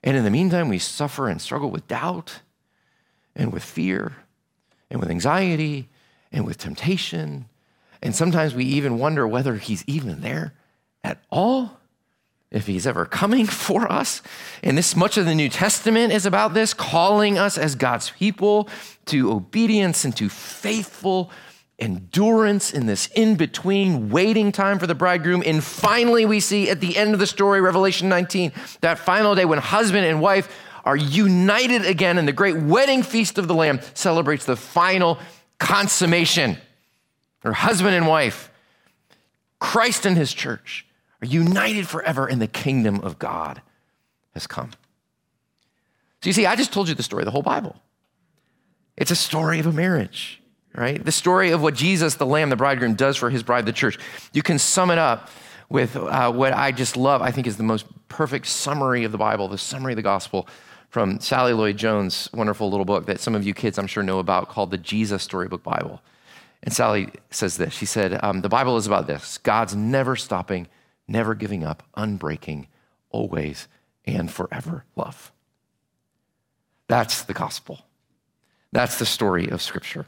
And 0.04 0.18
in 0.18 0.22
the 0.22 0.30
meantime, 0.30 0.68
we 0.68 0.78
suffer 0.78 1.28
and 1.28 1.40
struggle 1.40 1.70
with 1.70 1.88
doubt 1.88 2.40
and 3.34 3.52
with 3.52 3.64
fear 3.64 4.12
and 4.90 5.00
with 5.00 5.10
anxiety 5.10 5.88
and 6.30 6.46
with 6.46 6.58
temptation. 6.58 7.46
And 8.02 8.14
sometimes 8.14 8.54
we 8.54 8.66
even 8.66 8.98
wonder 8.98 9.26
whether 9.26 9.56
he's 9.56 9.82
even 9.86 10.20
there 10.20 10.52
at 11.02 11.22
all 11.30 11.80
if 12.50 12.66
he's 12.66 12.86
ever 12.86 13.06
coming 13.06 13.46
for 13.66 13.90
us. 13.90 14.20
And 14.62 14.76
this 14.76 14.94
much 14.94 15.16
of 15.16 15.24
the 15.24 15.34
New 15.34 15.48
Testament 15.48 16.12
is 16.12 16.26
about 16.26 16.52
this, 16.52 16.74
calling 16.74 17.38
us 17.38 17.56
as 17.56 17.74
God's 17.74 18.10
people 18.10 18.68
to 19.06 19.32
obedience 19.32 20.04
and 20.04 20.14
to 20.18 20.28
faithful 20.28 21.30
endurance 21.78 22.72
in 22.72 22.86
this 22.86 23.08
in 23.14 23.36
between 23.36 24.10
waiting 24.10 24.52
time 24.52 24.78
for 24.78 24.86
the 24.86 24.94
bridegroom. 24.94 25.42
And 25.44 25.62
finally, 25.62 26.24
we 26.24 26.40
see 26.40 26.70
at 26.70 26.80
the 26.80 26.96
end 26.96 27.14
of 27.14 27.20
the 27.20 27.26
story, 27.26 27.60
Revelation 27.60 28.08
19, 28.08 28.52
that 28.80 28.98
final 28.98 29.34
day 29.34 29.44
when 29.44 29.58
husband 29.58 30.06
and 30.06 30.20
wife 30.20 30.48
are 30.84 30.96
united 30.96 31.84
again, 31.86 32.18
and 32.18 32.28
the 32.28 32.32
great 32.32 32.56
wedding 32.56 33.02
feast 33.02 33.38
of 33.38 33.48
the 33.48 33.54
Lamb 33.54 33.80
celebrates 33.94 34.44
the 34.44 34.56
final 34.56 35.18
consummation. 35.58 36.58
Or 37.42 37.52
husband 37.52 37.94
and 37.94 38.06
wife, 38.06 38.50
Christ 39.58 40.06
and 40.06 40.16
his 40.16 40.32
church 40.32 40.86
are 41.22 41.26
united 41.26 41.86
forever, 41.88 42.26
and 42.26 42.40
the 42.40 42.46
kingdom 42.46 43.00
of 43.00 43.18
God 43.18 43.62
has 44.34 44.46
come. 44.46 44.70
So 46.22 46.28
you 46.28 46.32
see, 46.32 46.46
I 46.46 46.56
just 46.56 46.72
told 46.72 46.88
you 46.88 46.94
the 46.94 47.02
story 47.02 47.22
of 47.22 47.26
the 47.26 47.30
whole 47.30 47.42
Bible. 47.42 47.76
It's 48.96 49.10
a 49.10 49.16
story 49.16 49.58
of 49.58 49.66
a 49.66 49.72
marriage, 49.72 50.40
right? 50.74 51.02
The 51.02 51.12
story 51.12 51.50
of 51.50 51.62
what 51.62 51.74
Jesus, 51.74 52.14
the 52.14 52.26
Lamb, 52.26 52.50
the 52.50 52.56
bridegroom, 52.56 52.94
does 52.94 53.16
for 53.16 53.30
his 53.30 53.42
bride, 53.42 53.66
the 53.66 53.72
church. 53.72 53.98
You 54.32 54.42
can 54.42 54.58
sum 54.58 54.90
it 54.90 54.98
up 54.98 55.30
with 55.68 55.96
uh, 55.96 56.32
what 56.32 56.52
I 56.52 56.72
just 56.72 56.96
love, 56.96 57.22
I 57.22 57.30
think 57.30 57.46
is 57.46 57.56
the 57.56 57.62
most 57.62 57.86
perfect 58.08 58.46
summary 58.46 59.04
of 59.04 59.12
the 59.12 59.18
Bible, 59.18 59.48
the 59.48 59.58
summary 59.58 59.92
of 59.92 59.96
the 59.96 60.02
gospel 60.02 60.48
from 60.90 61.18
Sally 61.20 61.52
Lloyd 61.52 61.76
Jones' 61.76 62.28
wonderful 62.32 62.70
little 62.70 62.84
book 62.84 63.06
that 63.06 63.20
some 63.20 63.34
of 63.34 63.44
you 63.44 63.54
kids, 63.54 63.78
I'm 63.78 63.86
sure, 63.86 64.02
know 64.02 64.18
about 64.18 64.48
called 64.48 64.70
the 64.70 64.78
Jesus 64.78 65.22
Storybook 65.22 65.62
Bible. 65.62 66.00
And 66.62 66.72
Sally 66.72 67.08
says 67.30 67.56
this 67.56 67.74
She 67.74 67.86
said, 67.86 68.22
um, 68.22 68.42
The 68.42 68.48
Bible 68.48 68.76
is 68.76 68.86
about 68.86 69.06
this 69.06 69.38
God's 69.38 69.74
never 69.74 70.16
stopping 70.16 70.68
never 71.06 71.34
giving 71.34 71.64
up, 71.64 71.82
unbreaking, 71.96 72.66
always 73.10 73.68
and 74.06 74.30
forever 74.30 74.84
love. 74.96 75.32
That's 76.88 77.22
the 77.22 77.34
gospel. 77.34 77.80
That's 78.72 78.98
the 78.98 79.06
story 79.06 79.48
of 79.48 79.62
Scripture. 79.62 80.06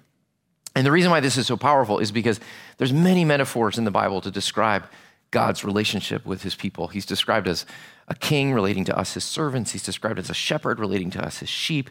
And 0.77 0.87
the 0.87 0.93
reason 0.93 1.11
why 1.11 1.21
this 1.21 1.39
is 1.39 1.47
so 1.47 1.57
powerful 1.57 1.99
is 1.99 2.13
because 2.13 2.39
there's 2.77 2.93
many 2.93 3.25
metaphors 3.25 3.79
in 3.79 3.85
the 3.85 3.91
Bible 3.91 4.21
to 4.21 4.31
describe 4.31 4.85
God's 5.31 5.65
relationship 5.65 6.27
with 6.27 6.43
his 6.43 6.55
people. 6.55 6.89
He's 6.89 7.07
described 7.07 7.49
as 7.49 7.65
a 8.09 8.15
king 8.15 8.53
relating 8.53 8.85
to 8.85 8.97
us, 8.97 9.15
his 9.15 9.25
servants. 9.25 9.73
He's 9.73 9.83
described 9.83 10.19
as 10.19 10.29
a 10.29 10.35
shepherd 10.35 10.79
relating 10.79 11.09
to 11.13 11.25
us, 11.25 11.39
his 11.39 11.49
sheep. 11.49 11.89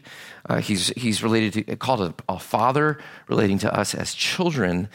Uh, 0.48 0.60
he's, 0.60 0.88
he's 0.96 1.20
related 1.20 1.66
to, 1.66 1.76
called 1.76 2.00
a, 2.00 2.14
a 2.28 2.38
father 2.38 2.98
relating 3.26 3.58
to 3.58 3.76
us 3.76 3.92
as 3.92 4.14
children. 4.14 4.88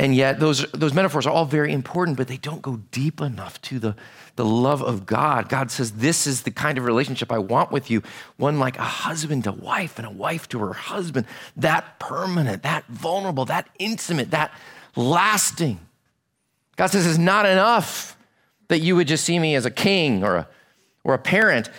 And 0.00 0.14
yet, 0.14 0.38
those, 0.38 0.70
those 0.70 0.94
metaphors 0.94 1.26
are 1.26 1.30
all 1.30 1.44
very 1.44 1.72
important, 1.72 2.16
but 2.16 2.28
they 2.28 2.36
don't 2.36 2.62
go 2.62 2.76
deep 2.92 3.20
enough 3.20 3.60
to 3.62 3.80
the, 3.80 3.96
the 4.36 4.44
love 4.44 4.80
of 4.80 5.06
God. 5.06 5.48
God 5.48 5.72
says, 5.72 5.92
This 5.92 6.24
is 6.24 6.42
the 6.42 6.52
kind 6.52 6.78
of 6.78 6.84
relationship 6.84 7.32
I 7.32 7.38
want 7.38 7.72
with 7.72 7.90
you 7.90 8.02
one 8.36 8.60
like 8.60 8.78
a 8.78 8.82
husband 8.82 9.44
to 9.44 9.52
wife 9.52 9.98
and 9.98 10.06
a 10.06 10.10
wife 10.10 10.48
to 10.50 10.60
her 10.60 10.72
husband, 10.72 11.26
that 11.56 11.98
permanent, 11.98 12.62
that 12.62 12.86
vulnerable, 12.86 13.44
that 13.46 13.68
intimate, 13.80 14.30
that 14.30 14.52
lasting. 14.94 15.80
God 16.76 16.86
says, 16.86 17.04
It's 17.04 17.18
not 17.18 17.44
enough 17.44 18.16
that 18.68 18.78
you 18.78 18.94
would 18.94 19.08
just 19.08 19.24
see 19.24 19.38
me 19.40 19.56
as 19.56 19.66
a 19.66 19.70
king 19.70 20.22
or 20.22 20.36
a, 20.36 20.48
or 21.02 21.14
a 21.14 21.18
parent. 21.18 21.70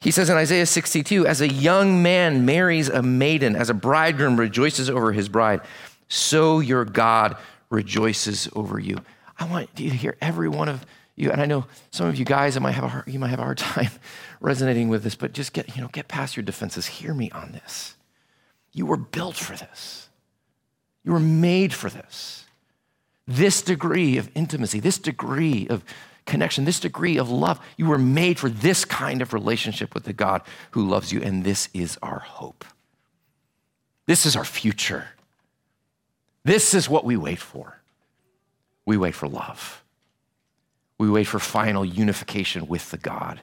He 0.00 0.10
says 0.10 0.28
in 0.28 0.36
Isaiah 0.36 0.66
62, 0.66 1.26
as 1.26 1.40
a 1.40 1.48
young 1.48 2.02
man 2.02 2.44
marries 2.44 2.88
a 2.88 3.02
maiden, 3.02 3.56
as 3.56 3.70
a 3.70 3.74
bridegroom 3.74 4.38
rejoices 4.38 4.90
over 4.90 5.12
his 5.12 5.28
bride, 5.28 5.60
so 6.08 6.60
your 6.60 6.84
God 6.84 7.36
rejoices 7.70 8.48
over 8.54 8.78
you. 8.78 8.98
I 9.38 9.44
want 9.44 9.68
you 9.76 9.90
to 9.90 9.96
hear 9.96 10.16
every 10.20 10.48
one 10.48 10.68
of 10.68 10.84
you, 11.14 11.30
and 11.30 11.40
I 11.40 11.46
know 11.46 11.66
some 11.90 12.06
of 12.06 12.16
you 12.16 12.24
guys, 12.24 12.58
might 12.58 12.72
have 12.72 12.84
a 12.84 12.88
hard, 12.88 13.08
you 13.08 13.18
might 13.18 13.28
have 13.28 13.40
a 13.40 13.44
hard 13.44 13.58
time 13.58 13.90
resonating 14.40 14.88
with 14.88 15.02
this, 15.02 15.14
but 15.14 15.32
just 15.32 15.52
get, 15.52 15.76
you 15.76 15.82
know, 15.82 15.88
get 15.88 16.08
past 16.08 16.36
your 16.36 16.44
defenses. 16.44 16.86
Hear 16.86 17.14
me 17.14 17.30
on 17.30 17.52
this. 17.52 17.94
You 18.72 18.86
were 18.86 18.96
built 18.96 19.36
for 19.36 19.56
this. 19.56 20.08
You 21.04 21.12
were 21.12 21.20
made 21.20 21.72
for 21.72 21.90
this. 21.90 22.44
This 23.26 23.62
degree 23.62 24.16
of 24.16 24.30
intimacy, 24.34 24.80
this 24.80 24.98
degree 24.98 25.66
of 25.68 25.84
connection, 26.24 26.64
this 26.64 26.80
degree 26.80 27.16
of 27.18 27.30
love, 27.30 27.60
you 27.76 27.86
were 27.86 27.98
made 27.98 28.38
for 28.38 28.48
this 28.48 28.84
kind 28.84 29.20
of 29.20 29.32
relationship 29.32 29.94
with 29.94 30.04
the 30.04 30.12
God 30.12 30.42
who 30.70 30.86
loves 30.86 31.12
you, 31.12 31.20
and 31.22 31.44
this 31.44 31.68
is 31.74 31.98
our 32.02 32.20
hope. 32.20 32.64
This 34.06 34.24
is 34.24 34.36
our 34.36 34.44
future. 34.44 35.08
This 36.48 36.72
is 36.72 36.88
what 36.88 37.04
we 37.04 37.14
wait 37.14 37.38
for. 37.38 37.78
We 38.86 38.96
wait 38.96 39.14
for 39.14 39.28
love. 39.28 39.84
We 40.96 41.10
wait 41.10 41.24
for 41.24 41.38
final 41.38 41.84
unification 41.84 42.68
with 42.68 42.90
the 42.90 42.96
God 42.96 43.42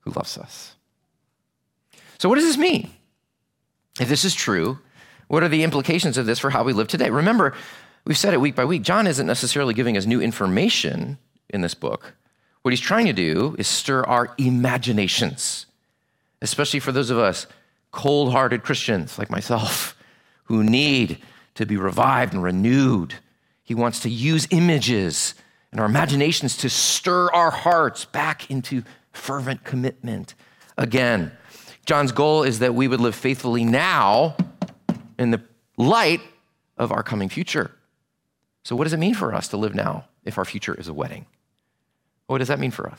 who 0.00 0.10
loves 0.10 0.36
us. 0.36 0.74
So, 2.18 2.28
what 2.28 2.34
does 2.34 2.44
this 2.44 2.58
mean? 2.58 2.90
If 4.00 4.08
this 4.08 4.24
is 4.24 4.34
true, 4.34 4.80
what 5.28 5.44
are 5.44 5.48
the 5.48 5.62
implications 5.62 6.18
of 6.18 6.26
this 6.26 6.40
for 6.40 6.50
how 6.50 6.64
we 6.64 6.72
live 6.72 6.88
today? 6.88 7.08
Remember, 7.08 7.54
we've 8.04 8.18
said 8.18 8.34
it 8.34 8.40
week 8.40 8.56
by 8.56 8.64
week. 8.64 8.82
John 8.82 9.06
isn't 9.06 9.28
necessarily 9.28 9.72
giving 9.72 9.96
us 9.96 10.04
new 10.04 10.20
information 10.20 11.18
in 11.50 11.60
this 11.60 11.74
book. 11.74 12.16
What 12.62 12.72
he's 12.72 12.80
trying 12.80 13.06
to 13.06 13.12
do 13.12 13.54
is 13.60 13.68
stir 13.68 14.02
our 14.02 14.34
imaginations, 14.38 15.66
especially 16.42 16.80
for 16.80 16.90
those 16.90 17.10
of 17.10 17.18
us 17.18 17.46
cold 17.92 18.32
hearted 18.32 18.64
Christians 18.64 19.20
like 19.20 19.30
myself 19.30 19.96
who 20.46 20.64
need 20.64 21.20
to 21.54 21.66
be 21.66 21.76
revived 21.76 22.34
and 22.34 22.42
renewed. 22.42 23.14
He 23.62 23.74
wants 23.74 24.00
to 24.00 24.10
use 24.10 24.46
images 24.50 25.34
and 25.72 25.80
our 25.80 25.86
imaginations 25.86 26.56
to 26.58 26.70
stir 26.70 27.30
our 27.32 27.50
hearts 27.50 28.04
back 28.04 28.50
into 28.50 28.84
fervent 29.12 29.64
commitment 29.64 30.34
again. 30.78 31.32
John's 31.84 32.12
goal 32.12 32.42
is 32.44 32.60
that 32.60 32.74
we 32.74 32.88
would 32.88 33.00
live 33.00 33.14
faithfully 33.14 33.64
now 33.64 34.36
in 35.18 35.30
the 35.30 35.42
light 35.76 36.20
of 36.76 36.92
our 36.92 37.02
coming 37.02 37.28
future. 37.28 37.70
So, 38.62 38.76
what 38.76 38.84
does 38.84 38.92
it 38.92 38.98
mean 38.98 39.14
for 39.14 39.34
us 39.34 39.48
to 39.48 39.56
live 39.56 39.74
now 39.74 40.04
if 40.24 40.38
our 40.38 40.44
future 40.44 40.74
is 40.74 40.88
a 40.88 40.94
wedding? 40.94 41.26
What 42.26 42.38
does 42.38 42.48
that 42.48 42.58
mean 42.58 42.70
for 42.70 42.88
us? 42.88 42.98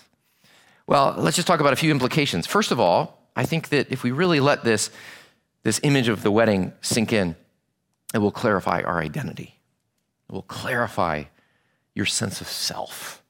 Well, 0.88 1.16
let's 1.18 1.36
just 1.36 1.48
talk 1.48 1.60
about 1.60 1.74
a 1.74 1.78
few 1.78 1.92
implications. 1.92 2.46
First 2.46 2.72
of 2.72 2.80
all, 2.80 3.30
I 3.36 3.46
think 3.46 3.70
that 3.70 3.92
if 3.92 4.04
we 4.04 4.12
really 4.12 4.40
let 4.40 4.64
this, 4.64 4.92
this 5.64 5.80
image 5.82 6.08
of 6.08 6.22
the 6.22 6.32
wedding 6.32 6.74
sink 6.82 7.12
in, 7.12 7.36
it 8.16 8.20
will 8.20 8.32
clarify 8.32 8.82
our 8.82 9.00
identity. 9.02 9.60
It 10.30 10.32
will 10.32 10.44
clarify 10.44 11.26
your 11.94 12.06
sense 12.06 12.40
of 12.40 12.48
self, 12.48 13.22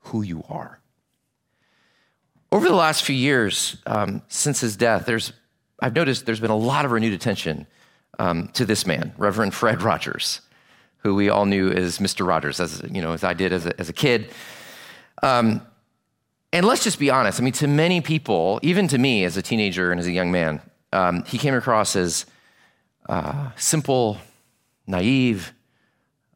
who 0.00 0.22
you 0.22 0.42
are. 0.48 0.80
Over 2.50 2.68
the 2.68 2.74
last 2.74 3.04
few 3.04 3.14
years, 3.14 3.76
um, 3.86 4.22
since 4.26 4.60
his 4.60 4.76
death, 4.76 5.06
there's, 5.06 5.32
I've 5.78 5.94
noticed 5.94 6.26
there's 6.26 6.40
been 6.40 6.50
a 6.50 6.56
lot 6.56 6.84
of 6.84 6.90
renewed 6.90 7.12
attention 7.12 7.68
um, 8.18 8.48
to 8.54 8.64
this 8.64 8.88
man, 8.88 9.12
Reverend 9.16 9.54
Fred 9.54 9.82
Rogers, 9.82 10.40
who 10.98 11.14
we 11.14 11.28
all 11.28 11.46
knew 11.46 11.70
as 11.70 11.98
Mr. 11.98 12.26
Rogers, 12.26 12.58
as 12.58 12.82
you 12.90 13.02
know, 13.02 13.12
as 13.12 13.22
I 13.22 13.34
did 13.34 13.52
as 13.52 13.66
a, 13.66 13.80
as 13.80 13.88
a 13.88 13.92
kid. 13.92 14.30
Um, 15.22 15.62
and 16.52 16.66
let's 16.66 16.82
just 16.82 16.98
be 16.98 17.08
honest. 17.08 17.40
I 17.40 17.44
mean, 17.44 17.52
to 17.54 17.68
many 17.68 18.00
people, 18.00 18.58
even 18.64 18.88
to 18.88 18.98
me 18.98 19.22
as 19.24 19.36
a 19.36 19.42
teenager 19.42 19.92
and 19.92 20.00
as 20.00 20.08
a 20.08 20.12
young 20.12 20.32
man, 20.32 20.60
um, 20.92 21.24
he 21.24 21.38
came 21.38 21.54
across 21.54 21.94
as 21.94 22.26
uh, 23.08 23.50
simple, 23.56 24.18
naive, 24.86 25.52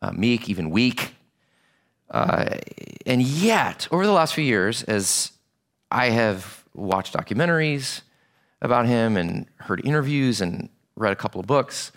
uh, 0.03 0.13
meek, 0.13 0.49
even 0.49 0.71
weak. 0.71 1.15
Uh, 2.11 2.57
and 3.05 3.23
yet, 3.23 3.89
over 3.91 4.07
the 4.07 4.13
last 4.13 4.35
few 4.35 4.45
years, 4.45 4.83
as 4.85 5.33
I 5.91 6.11
have 6.11 6.65
watched 6.75 7.15
documentaries 7.15 8.03
about 8.63 8.87
him 8.87 9.17
and 9.17 9.47
heard 9.57 9.85
interviews 9.85 10.41
and 10.41 10.69
read 10.95 11.13
a 11.13 11.17
couple 11.17 11.41
of 11.41 11.47
books, 11.47 11.93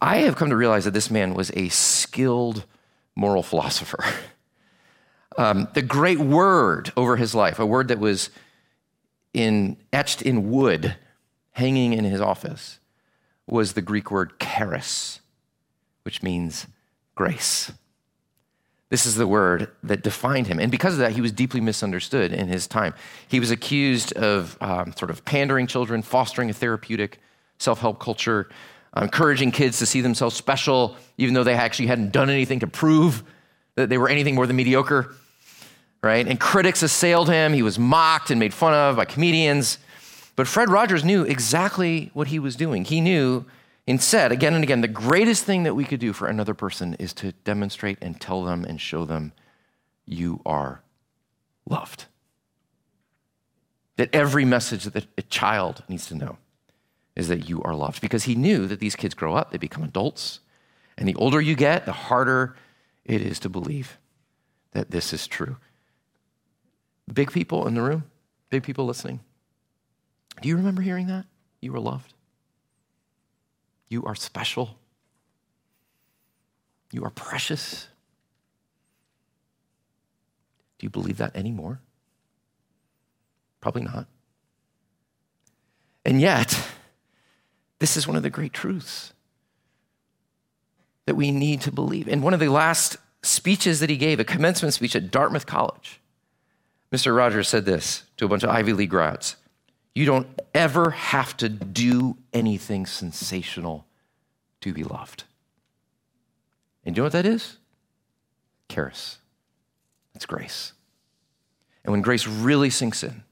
I 0.00 0.18
have 0.18 0.36
come 0.36 0.50
to 0.50 0.56
realize 0.56 0.84
that 0.84 0.94
this 0.94 1.10
man 1.10 1.34
was 1.34 1.50
a 1.54 1.68
skilled 1.68 2.64
moral 3.14 3.42
philosopher. 3.42 4.04
Um, 5.38 5.66
the 5.72 5.80
great 5.80 6.18
word 6.18 6.92
over 6.94 7.16
his 7.16 7.34
life, 7.34 7.58
a 7.58 7.64
word 7.64 7.88
that 7.88 7.98
was 7.98 8.28
in, 9.32 9.78
etched 9.90 10.20
in 10.20 10.50
wood, 10.50 10.96
hanging 11.52 11.94
in 11.94 12.04
his 12.04 12.20
office, 12.20 12.78
was 13.46 13.72
the 13.72 13.82
Greek 13.82 14.10
word 14.10 14.38
charis, 14.40 15.20
which 16.02 16.22
means 16.22 16.66
grace. 17.14 17.72
This 18.90 19.06
is 19.06 19.14
the 19.14 19.26
word 19.26 19.70
that 19.82 20.02
defined 20.02 20.48
him. 20.48 20.58
And 20.58 20.70
because 20.70 20.92
of 20.92 20.98
that, 20.98 21.12
he 21.12 21.22
was 21.22 21.32
deeply 21.32 21.60
misunderstood 21.60 22.30
in 22.32 22.48
his 22.48 22.66
time. 22.66 22.92
He 23.26 23.40
was 23.40 23.50
accused 23.50 24.12
of 24.12 24.58
um, 24.60 24.92
sort 24.94 25.10
of 25.10 25.24
pandering 25.24 25.66
children, 25.66 26.02
fostering 26.02 26.50
a 26.50 26.52
therapeutic 26.52 27.18
self 27.58 27.80
help 27.80 28.00
culture, 28.00 28.50
encouraging 28.94 29.50
kids 29.50 29.78
to 29.78 29.86
see 29.86 30.02
themselves 30.02 30.36
special, 30.36 30.96
even 31.16 31.32
though 31.34 31.44
they 31.44 31.54
actually 31.54 31.86
hadn't 31.86 32.12
done 32.12 32.28
anything 32.28 32.60
to 32.60 32.66
prove 32.66 33.24
that 33.76 33.88
they 33.88 33.96
were 33.96 34.08
anything 34.10 34.34
more 34.34 34.46
than 34.46 34.56
mediocre, 34.56 35.14
right? 36.02 36.26
And 36.26 36.38
critics 36.38 36.82
assailed 36.82 37.30
him. 37.30 37.54
He 37.54 37.62
was 37.62 37.78
mocked 37.78 38.30
and 38.30 38.38
made 38.38 38.52
fun 38.52 38.74
of 38.74 38.96
by 38.96 39.06
comedians. 39.06 39.78
But 40.42 40.48
Fred 40.48 40.70
Rogers 40.70 41.04
knew 41.04 41.22
exactly 41.22 42.10
what 42.14 42.26
he 42.26 42.40
was 42.40 42.56
doing. 42.56 42.84
He 42.84 43.00
knew 43.00 43.44
and 43.86 44.02
said 44.02 44.32
again 44.32 44.54
and 44.54 44.64
again 44.64 44.80
the 44.80 44.88
greatest 44.88 45.44
thing 45.44 45.62
that 45.62 45.76
we 45.76 45.84
could 45.84 46.00
do 46.00 46.12
for 46.12 46.26
another 46.26 46.52
person 46.52 46.94
is 46.94 47.14
to 47.14 47.30
demonstrate 47.44 47.98
and 48.02 48.20
tell 48.20 48.42
them 48.42 48.64
and 48.64 48.80
show 48.80 49.04
them 49.04 49.34
you 50.04 50.40
are 50.44 50.82
loved. 51.64 52.06
That 53.98 54.12
every 54.12 54.44
message 54.44 54.82
that 54.82 55.06
a 55.16 55.22
child 55.22 55.84
needs 55.86 56.06
to 56.06 56.16
know 56.16 56.38
is 57.14 57.28
that 57.28 57.48
you 57.48 57.62
are 57.62 57.76
loved 57.76 58.00
because 58.00 58.24
he 58.24 58.34
knew 58.34 58.66
that 58.66 58.80
these 58.80 58.96
kids 58.96 59.14
grow 59.14 59.36
up, 59.36 59.52
they 59.52 59.58
become 59.58 59.84
adults, 59.84 60.40
and 60.98 61.08
the 61.08 61.14
older 61.14 61.40
you 61.40 61.54
get, 61.54 61.86
the 61.86 61.92
harder 61.92 62.56
it 63.04 63.22
is 63.22 63.38
to 63.38 63.48
believe 63.48 63.96
that 64.72 64.90
this 64.90 65.12
is 65.12 65.28
true. 65.28 65.58
Big 67.14 67.30
people 67.30 67.68
in 67.68 67.74
the 67.74 67.82
room, 67.82 68.02
big 68.50 68.64
people 68.64 68.84
listening. 68.84 69.20
Do 70.40 70.48
you 70.48 70.56
remember 70.56 70.82
hearing 70.82 71.06
that? 71.08 71.26
You 71.60 71.72
were 71.72 71.80
loved. 71.80 72.14
You 73.88 74.04
are 74.04 74.14
special. 74.14 74.78
You 76.90 77.04
are 77.04 77.10
precious. 77.10 77.88
Do 80.78 80.86
you 80.86 80.90
believe 80.90 81.18
that 81.18 81.36
anymore? 81.36 81.80
Probably 83.60 83.82
not. 83.82 84.06
And 86.04 86.20
yet, 86.20 86.58
this 87.78 87.96
is 87.96 88.06
one 88.06 88.16
of 88.16 88.22
the 88.22 88.30
great 88.30 88.52
truths 88.52 89.12
that 91.06 91.14
we 91.14 91.30
need 91.30 91.60
to 91.62 91.72
believe. 91.72 92.08
In 92.08 92.22
one 92.22 92.34
of 92.34 92.40
the 92.40 92.48
last 92.48 92.96
speeches 93.22 93.80
that 93.80 93.90
he 93.90 93.96
gave, 93.96 94.18
a 94.18 94.24
commencement 94.24 94.74
speech 94.74 94.96
at 94.96 95.10
Dartmouth 95.10 95.46
College, 95.46 96.00
Mr. 96.90 97.16
Rogers 97.16 97.48
said 97.48 97.64
this 97.64 98.04
to 98.16 98.24
a 98.24 98.28
bunch 98.28 98.42
of 98.42 98.50
Ivy 98.50 98.72
League 98.72 98.90
grads 98.90 99.36
You 99.94 100.06
don't 100.06 100.26
ever 100.54 100.90
have 100.90 101.36
to 101.38 101.48
do 101.48 102.16
anything 102.32 102.86
sensational 102.86 103.86
to 104.60 104.72
be 104.72 104.84
loved. 104.84 105.24
And 106.84 106.96
you 106.96 107.00
know 107.00 107.04
what 107.04 107.12
that 107.12 107.26
is? 107.26 107.58
Charis. 108.68 109.18
It's 110.14 110.26
grace. 110.26 110.72
And 111.84 111.92
when 111.92 112.02
grace 112.02 112.26
really 112.26 112.70
sinks 112.70 113.02
in, 113.02 113.22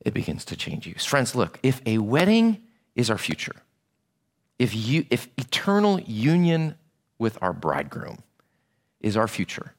it 0.00 0.14
begins 0.14 0.44
to 0.46 0.56
change 0.56 0.86
you. 0.86 0.94
Friends, 0.94 1.34
look, 1.34 1.58
if 1.62 1.82
a 1.84 1.98
wedding 1.98 2.62
is 2.94 3.10
our 3.10 3.18
future. 3.18 3.56
If, 4.58 4.74
you, 4.74 5.06
if 5.10 5.28
eternal 5.36 6.00
union 6.00 6.74
with 7.18 7.38
our 7.42 7.52
bridegroom 7.52 8.18
is 9.00 9.16
our 9.16 9.28
future, 9.28 9.72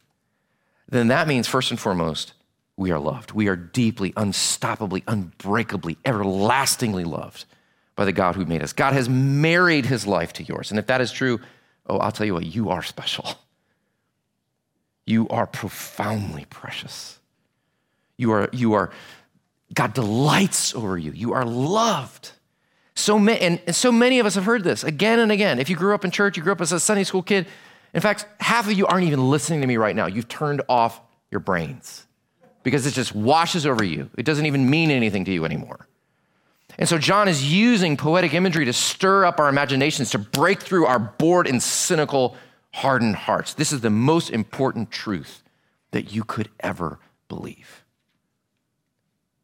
then 0.90 1.08
that 1.08 1.28
means, 1.28 1.48
first 1.48 1.72
and 1.72 1.80
foremost, 1.80 2.34
we 2.78 2.92
are 2.92 3.00
loved. 3.00 3.32
We 3.32 3.48
are 3.48 3.56
deeply, 3.56 4.12
unstoppably, 4.14 5.04
unbreakably, 5.08 5.98
everlastingly 6.06 7.04
loved 7.04 7.46
by 7.96 8.06
the 8.06 8.12
God 8.12 8.36
who 8.36 8.46
made 8.46 8.64
us. 8.64 8.74
God 8.74 8.94
has 8.94 9.10
married 9.10 9.86
his 9.86 10.08
life 10.08 10.34
to 10.34 10.44
yours. 10.44 10.72
And 10.72 10.80
if 10.80 10.88
that 10.88 11.02
is 11.02 11.12
true, 11.12 11.40
oh, 11.88 11.98
I'll 11.98 12.12
tell 12.12 12.26
you 12.26 12.34
what, 12.34 12.46
you 12.46 12.70
are 12.70 12.82
special. 12.82 13.36
You 15.06 15.28
are 15.30 15.46
profoundly 15.46 16.46
precious. 16.50 17.20
You 18.18 18.32
are, 18.32 18.50
you 18.52 18.74
are, 18.74 18.92
God 19.74 19.94
delights 19.94 20.74
over 20.74 20.98
you. 20.98 21.12
You 21.12 21.34
are 21.34 21.46
loved. 21.46 22.32
So 22.96 23.20
ma- 23.20 23.34
and, 23.34 23.62
and 23.68 23.76
so 23.76 23.92
many 23.92 24.20
of 24.20 24.26
us 24.26 24.36
have 24.36 24.46
heard 24.46 24.64
this 24.64 24.84
again 24.84 25.20
and 25.20 25.32
again. 25.32 25.60
If 25.60 25.70
you 25.70 25.76
grew 25.76 25.94
up 25.94 26.06
in 26.06 26.12
church, 26.12 26.38
you 26.38 26.44
grew 26.44 26.52
up 26.52 26.62
as 26.62 26.72
a 26.72 26.80
Sunday 26.80 27.04
school 27.04 27.24
kid. 27.24 27.48
In 27.94 28.02
fact, 28.02 28.26
half 28.40 28.68
of 28.68 28.74
you 28.74 28.88
aren't 28.88 29.06
even 29.06 29.30
listening 29.30 29.62
to 29.62 29.68
me 29.68 29.78
right 29.78 29.96
now. 29.96 30.06
You've 30.06 30.28
turned 30.28 30.62
off 30.70 31.02
your 31.30 31.42
brains 31.42 32.06
because 32.64 32.86
it 32.86 32.92
just 32.92 33.14
washes 33.16 33.66
over 33.66 33.84
you. 33.84 34.10
It 34.18 34.26
doesn't 34.26 34.46
even 34.46 34.70
mean 34.70 34.92
anything 34.92 35.26
to 35.26 35.32
you 35.32 35.46
anymore. 35.46 35.88
And 36.78 36.88
so 36.88 36.98
John 36.98 37.28
is 37.28 37.52
using 37.52 37.98
poetic 37.98 38.34
imagery 38.34 38.66
to 38.66 38.74
stir 38.74 39.26
up 39.26 39.40
our 39.40 39.50
imaginations, 39.50 40.12
to 40.12 40.20
break 40.20 40.62
through 40.62 40.86
our 40.86 41.00
bored 41.00 41.48
and 41.48 41.62
cynical, 41.62 42.36
hardened 42.74 43.16
hearts. 43.16 43.54
This 43.54 43.72
is 43.72 43.82
the 43.82 43.90
most 43.90 44.30
important 44.30 44.92
truth 44.92 45.44
that 45.92 46.14
you 46.14 46.24
could 46.24 46.50
ever 46.60 47.00
believe. 47.28 47.84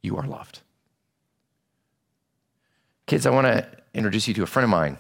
You 0.01 0.17
are 0.17 0.25
loved. 0.25 0.61
Kids, 3.05 3.25
I 3.25 3.29
want 3.29 3.47
to 3.47 3.67
introduce 3.93 4.27
you 4.27 4.33
to 4.35 4.43
a 4.43 4.47
friend 4.47 4.63
of 4.65 4.69
mine 4.69 4.97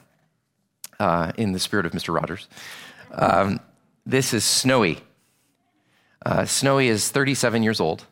uh, 0.99 1.31
in 1.37 1.53
the 1.53 1.59
spirit 1.59 1.85
of 1.85 1.93
Mr. 1.93 2.13
Rogers. 2.13 2.47
Um, 3.11 3.59
this 4.05 4.33
is 4.33 4.43
Snowy. 4.43 5.01
Uh, 6.27 6.43
Snowy 6.43 6.89
is 6.89 7.09
37 7.09 7.63
years 7.63 7.79
old. 7.79 8.05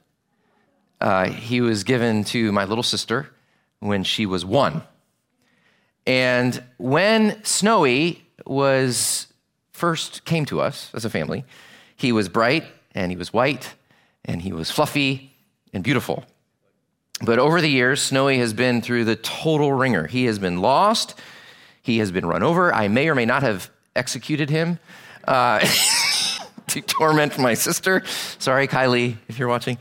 Uh, 1.02 1.28
he 1.28 1.60
was 1.60 1.84
given 1.84 2.24
to 2.24 2.50
my 2.54 2.64
little 2.64 2.82
sister 2.82 3.30
when 3.82 4.06
she 4.06 4.26
was 4.26 4.46
one. 4.46 4.84
And 6.08 6.64
when 6.78 7.44
Snowy 7.44 8.26
was 8.46 9.28
first 9.74 10.24
came 10.24 10.46
to 10.46 10.62
us 10.62 10.92
as 10.94 11.04
a 11.04 11.10
family, 11.10 11.44
he 11.98 12.14
was 12.14 12.30
bright 12.30 12.64
and 12.94 13.12
he 13.12 13.18
was 13.18 13.34
white 13.34 13.74
and 14.24 14.42
he 14.42 14.54
was 14.54 14.72
fluffy 14.72 15.34
and 15.74 15.84
beautiful. 15.84 16.24
But 17.22 17.38
over 17.38 17.60
the 17.60 17.70
years, 17.70 18.02
Snowy 18.02 18.38
has 18.38 18.54
been 18.54 18.82
through 18.82 19.04
the 19.04 19.18
total 19.18 19.74
ringer. 19.74 20.08
He 20.08 20.24
has 20.24 20.40
been 20.40 20.62
lost. 20.62 21.20
He 21.82 21.98
has 21.98 22.14
been 22.14 22.26
run 22.26 22.44
over. 22.44 22.74
I 22.74 22.88
may 22.88 23.10
or 23.10 23.16
may 23.16 23.26
not 23.26 23.44
have 23.44 23.70
executed 23.94 24.50
him 24.50 24.80
uh, 25.28 25.68
to 26.68 26.82
torment 26.82 27.38
my 27.38 27.54
sister. 27.54 28.04
Sorry, 28.40 28.68
Kylie, 28.68 29.18
if 29.28 29.40
you're 29.40 29.48
watching. 29.48 29.78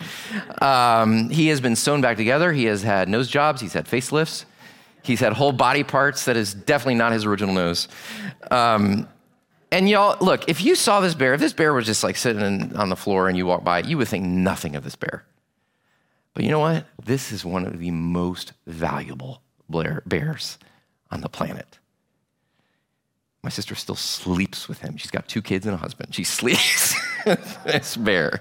Um, 0.61 1.31
he 1.31 1.49
has 1.49 1.61
been 1.61 1.77
sewn 1.77 2.01
back 2.01 2.17
together. 2.17 2.53
He 2.53 2.65
has 2.65 2.83
had 2.83 3.09
nose 3.09 3.29
jobs. 3.29 3.61
He's 3.61 3.73
had 3.73 3.87
facelifts. 3.87 4.45
He's 5.03 5.21
had 5.21 5.35
whole 5.35 5.53
body 5.53 5.85
parts 5.85 6.25
that 6.25 6.37
is 6.37 6.55
definitely 6.55 6.95
not 6.95 7.13
his 7.13 7.25
original 7.25 7.55
nose. 7.55 7.89
Um, 8.51 9.07
and 9.71 9.89
y'all, 9.89 10.17
look, 10.21 10.49
if 10.49 10.65
you 10.65 10.75
saw 10.75 11.01
this 11.01 11.15
bear, 11.15 11.35
if 11.35 11.41
this 11.41 11.53
bear 11.53 11.75
was 11.75 11.85
just 11.85 12.05
like 12.05 12.17
sitting 12.17 12.75
on 12.77 12.89
the 12.89 12.97
floor 12.97 13.29
and 13.29 13.37
you 13.37 13.45
walk 13.45 13.65
by, 13.65 13.81
you 13.81 13.99
would 13.99 14.09
think 14.09 14.25
nothing 14.25 14.77
of 14.77 14.85
this 14.85 14.97
bear. 14.97 15.25
But 16.33 16.45
you 16.45 16.51
know 16.51 16.61
what? 16.61 16.87
This 17.05 17.33
is 17.33 17.45
one 17.45 17.67
of 17.67 17.79
the 17.79 17.91
most 17.91 18.53
valuable 18.67 19.43
bears 19.69 20.59
on 21.11 21.21
the 21.21 21.29
planet. 21.29 21.79
My 23.45 23.51
sister 23.51 23.75
still 23.75 23.95
sleeps 23.95 24.69
with 24.69 24.81
him. 24.81 24.97
She's 24.97 25.11
got 25.11 25.29
two 25.29 25.43
kids 25.43 25.67
and 25.67 25.75
a 25.75 25.77
husband. 25.77 26.15
She 26.15 26.25
sleeps 26.39 26.95
with 27.27 27.65
this 27.65 27.95
bear. 27.95 28.41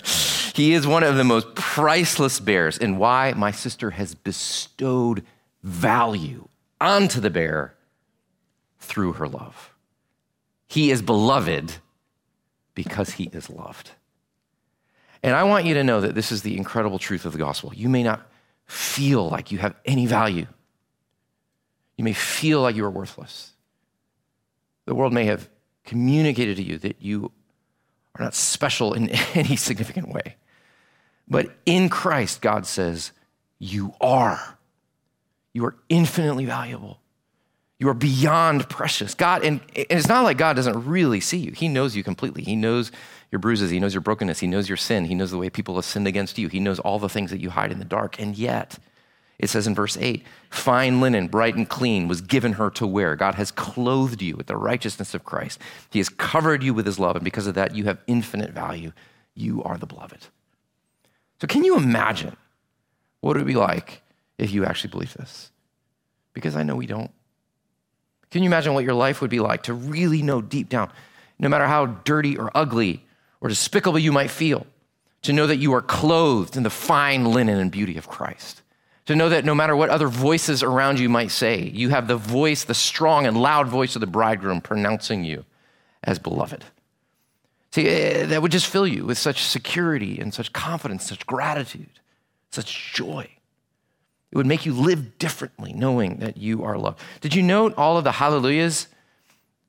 He 0.56 0.72
is 0.72 0.88
one 0.88 1.04
of 1.04 1.18
the 1.18 1.26
most 1.26 1.56
priceless 1.56 2.40
bears, 2.40 2.78
and 2.78 2.98
why 2.98 3.34
my 3.36 3.52
sister 3.52 3.90
has 3.90 4.16
bestowed 4.16 5.26
value 5.62 6.48
onto 6.80 7.20
the 7.20 7.30
bear 7.30 7.76
through 8.80 9.14
her 9.14 9.28
love. 9.28 9.74
He 10.68 10.90
is 10.90 11.02
beloved 11.02 11.74
because 12.74 13.12
he 13.12 13.26
is 13.26 13.50
loved. 13.50 13.92
And 15.22 15.36
I 15.36 15.44
want 15.44 15.66
you 15.66 15.74
to 15.74 15.84
know 15.84 16.00
that 16.00 16.16
this 16.16 16.32
is 16.32 16.44
the 16.44 16.56
incredible 16.56 16.98
truth 16.98 17.26
of 17.26 17.34
the 17.34 17.40
gospel. 17.40 17.74
You 17.76 17.90
may 17.90 18.04
not 18.04 18.26
feel 18.68 19.30
like 19.30 19.52
you 19.52 19.58
have 19.58 19.76
any 19.86 20.06
value, 20.06 20.48
you 21.98 22.06
may 22.06 22.14
feel 22.14 22.62
like 22.62 22.78
you 22.78 22.86
are 22.86 22.90
worthless. 22.90 23.53
The 24.86 24.96
world 24.96 25.14
may 25.14 25.26
have 25.26 25.50
communicated 25.86 26.58
to 26.58 26.64
you 26.64 26.78
that 26.80 26.98
you 27.02 27.32
are 28.16 28.24
not 28.24 28.36
special 28.36 28.94
in 28.94 29.10
any 29.34 29.56
significant 29.56 30.10
way. 30.10 30.36
But 31.28 31.52
in 31.66 31.90
Christ, 31.90 32.42
God 32.42 32.66
says, 32.66 33.12
You 33.60 33.94
are. 34.02 34.58
You 35.54 35.66
are 35.66 35.76
infinitely 35.90 36.46
valuable. 36.46 37.00
You 37.80 37.90
are 37.90 37.94
beyond 37.94 38.70
precious. 38.70 39.14
God, 39.14 39.44
and, 39.44 39.60
and 39.76 39.86
it's 39.90 40.08
not 40.08 40.24
like 40.24 40.38
God 40.38 40.56
doesn't 40.56 40.86
really 40.86 41.20
see 41.20 41.38
you. 41.38 41.52
He 41.52 41.68
knows 41.68 41.96
you 41.96 42.04
completely. 42.04 42.44
He 42.44 42.56
knows 42.56 42.92
your 43.32 43.40
bruises. 43.40 43.72
He 43.72 43.80
knows 43.80 43.94
your 43.94 44.02
brokenness. 44.02 44.40
He 44.40 44.48
knows 44.48 44.70
your 44.70 44.78
sin. 44.78 45.06
He 45.06 45.16
knows 45.16 45.32
the 45.32 45.38
way 45.38 45.50
people 45.50 45.76
have 45.76 45.86
sinned 45.86 46.08
against 46.08 46.38
you. 46.38 46.48
He 46.48 46.60
knows 46.60 46.80
all 46.80 47.00
the 47.00 47.10
things 47.10 47.32
that 47.32 47.42
you 47.42 47.50
hide 47.50 47.72
in 47.72 47.80
the 47.80 47.86
dark. 47.86 48.20
And 48.20 48.38
yet, 48.38 48.80
It 49.40 49.50
says 49.50 49.68
in 49.68 49.76
verse 49.76 49.98
8, 49.98 50.24
fine 50.50 51.02
linen, 51.02 51.28
bright 51.28 51.56
and 51.56 51.68
clean, 51.68 52.08
was 52.08 52.22
given 52.22 52.54
her 52.54 52.70
to 52.72 52.88
wear. 52.88 53.16
God 53.16 53.36
has 53.36 53.52
clothed 53.52 54.22
you 54.22 54.36
with 54.36 54.48
the 54.48 54.56
righteousness 54.56 55.14
of 55.14 55.24
Christ. 55.24 55.60
He 55.90 56.00
has 56.00 56.10
covered 56.10 56.64
you 56.64 56.74
with 56.74 56.86
his 56.86 57.00
love, 57.00 57.16
and 57.16 57.26
because 57.26 57.48
of 57.48 57.56
that, 57.56 57.76
you 57.76 57.86
have 57.86 58.00
infinite 58.08 58.52
value. 58.52 58.92
You 59.36 59.64
are 59.64 59.78
the 59.78 59.88
beloved. 59.88 60.28
So, 61.42 61.48
can 61.48 61.64
you 61.64 61.76
imagine 61.76 62.38
what 63.22 63.36
it 63.36 63.40
would 63.40 63.48
be 63.48 63.56
like 63.56 64.02
if 64.38 64.52
you 64.52 64.66
actually 64.66 64.92
believe 64.92 65.14
this? 65.14 65.52
Because 66.34 66.56
I 66.56 66.64
know 66.64 66.76
we 66.76 66.88
don't. 66.88 67.12
Can 68.32 68.44
you 68.44 68.48
imagine 68.48 68.74
what 68.74 68.84
your 68.84 68.96
life 68.96 69.22
would 69.22 69.30
be 69.30 69.40
like 69.40 69.64
to 69.64 69.74
really 69.76 70.24
know 70.24 70.42
deep 70.42 70.70
down, 70.70 70.92
no 71.38 71.50
matter 71.50 71.68
how 71.68 71.86
dirty 71.86 72.38
or 72.38 72.50
ugly 72.56 73.06
or 73.42 73.50
despicable 73.50 74.00
you 74.00 74.12
might 74.12 74.32
feel, 74.32 74.66
to 75.22 75.34
know 75.34 75.46
that 75.48 75.58
you 75.58 75.74
are 75.74 75.82
clothed 75.82 76.58
in 76.58 76.64
the 76.64 76.70
fine 76.72 77.26
linen 77.26 77.60
and 77.60 77.72
beauty 77.72 77.96
of 77.96 78.08
Christ? 78.08 78.63
To 79.08 79.16
know 79.16 79.30
that 79.30 79.44
no 79.44 79.54
matter 79.54 79.76
what 79.76 79.90
other 79.90 80.08
voices 80.08 80.64
around 80.64 81.00
you 81.00 81.10
might 81.10 81.32
say, 81.32 81.62
you 81.62 81.90
have 81.90 82.08
the 82.08 82.16
voice, 82.16 82.64
the 82.64 82.74
strong 82.74 83.26
and 83.26 83.38
loud 83.38 83.68
voice 83.68 83.96
of 83.96 84.00
the 84.00 84.08
bridegroom 84.08 84.62
pronouncing 84.62 85.26
you 85.26 85.46
as 86.04 86.20
beloved. 86.20 86.64
See, 87.72 87.88
eh, 87.88 88.26
that 88.28 88.42
would 88.42 88.52
just 88.52 88.68
fill 88.68 88.88
you 88.88 89.06
with 89.06 89.18
such 89.18 89.44
security 89.44 90.20
and 90.20 90.34
such 90.34 90.54
confidence, 90.54 91.06
such 91.06 91.26
gratitude, 91.26 91.90
such 92.52 92.94
joy. 92.94 93.28
It 94.32 94.38
would 94.38 94.46
make 94.46 94.66
you 94.66 94.74
live 94.74 95.18
differently 95.20 95.74
knowing 95.74 96.18
that 96.18 96.38
you 96.38 96.64
are 96.64 96.78
loved. 96.78 97.00
Did 97.20 97.36
you 97.36 97.44
note 97.44 97.74
all 97.78 97.98
of 97.98 98.04
the 98.04 98.14
hallelujahs? 98.14 98.88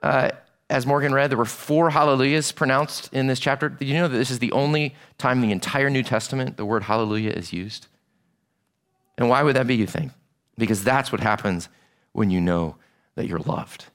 Uh, 0.03 0.31
as 0.71 0.87
Morgan 0.87 1.13
read, 1.13 1.31
there 1.31 1.39
were 1.39 1.45
four 1.45 1.91
hallelujahs 1.91 2.53
pronounced 2.53 3.13
in 3.13 3.27
this 3.27 3.41
chapter. 3.41 3.69
Did 3.69 3.89
you 3.89 3.95
know 3.95 4.09
that 4.09 4.17
this 4.17 4.31
is 4.31 4.39
the 4.39 4.53
only 4.53 4.95
time 5.19 5.43
in 5.43 5.49
the 5.49 5.53
entire 5.53 5.91
New 5.91 6.03
Testament 6.03 6.57
the 6.57 6.65
word 6.65 6.85
hallelujah 6.85 7.31
is 7.31 7.53
used? 7.53 7.89
And 9.17 9.29
why 9.29 9.43
would 9.43 9.57
that 9.57 9.67
be, 9.67 9.77
you 9.77 9.87
think? 9.87 10.13
Because 10.59 10.85
that's 10.85 11.13
what 11.13 11.21
happens 11.21 11.69
when 12.13 12.31
you 12.31 12.41
know 12.41 12.77
that 13.15 13.27
you're 13.27 13.39
loved. 13.39 13.87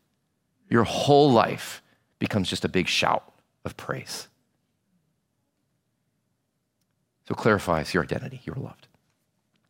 Your 0.69 0.83
whole 0.83 1.31
life 1.31 1.81
becomes 2.19 2.49
just 2.49 2.65
a 2.65 2.69
big 2.69 2.87
shout 2.87 3.33
of 3.65 3.75
praise. 3.77 4.27
So 7.27 7.35
clarifies 7.35 7.93
your 7.93 8.03
identity. 8.03 8.41
You're 8.43 8.55
loved. 8.55 8.87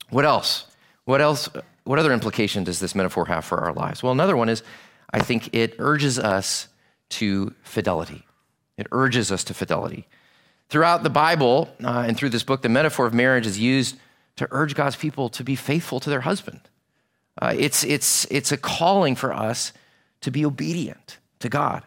What 0.09 0.25
else? 0.25 0.65
What 1.05 1.21
else? 1.21 1.49
What 1.83 1.99
other 1.99 2.13
implication 2.13 2.63
does 2.63 2.79
this 2.79 2.95
metaphor 2.95 3.25
have 3.25 3.45
for 3.45 3.59
our 3.59 3.73
lives? 3.73 4.01
Well, 4.01 4.11
another 4.11 4.37
one 4.37 4.49
is 4.49 4.63
I 5.11 5.19
think 5.19 5.53
it 5.53 5.75
urges 5.79 6.19
us 6.19 6.67
to 7.09 7.53
fidelity. 7.63 8.25
It 8.77 8.87
urges 8.91 9.31
us 9.31 9.43
to 9.45 9.53
fidelity. 9.53 10.07
Throughout 10.69 11.03
the 11.03 11.09
Bible 11.09 11.69
uh, 11.83 12.05
and 12.07 12.15
through 12.15 12.29
this 12.29 12.43
book, 12.43 12.61
the 12.61 12.69
metaphor 12.69 13.07
of 13.07 13.13
marriage 13.13 13.47
is 13.47 13.59
used 13.59 13.97
to 14.39 14.47
urge 14.51 14.73
God's 14.73 14.95
people 14.95 15.27
to 15.29 15.43
be 15.43 15.55
faithful 15.55 15.99
to 15.99 16.09
their 16.09 16.21
husband. 16.21 16.61
Uh, 17.41 17.53
it's, 17.57 17.83
it's, 17.83 18.25
it's 18.31 18.51
a 18.51 18.57
calling 18.57 19.15
for 19.15 19.33
us 19.33 19.73
to 20.21 20.31
be 20.31 20.45
obedient 20.45 21.17
to 21.39 21.49
God. 21.49 21.83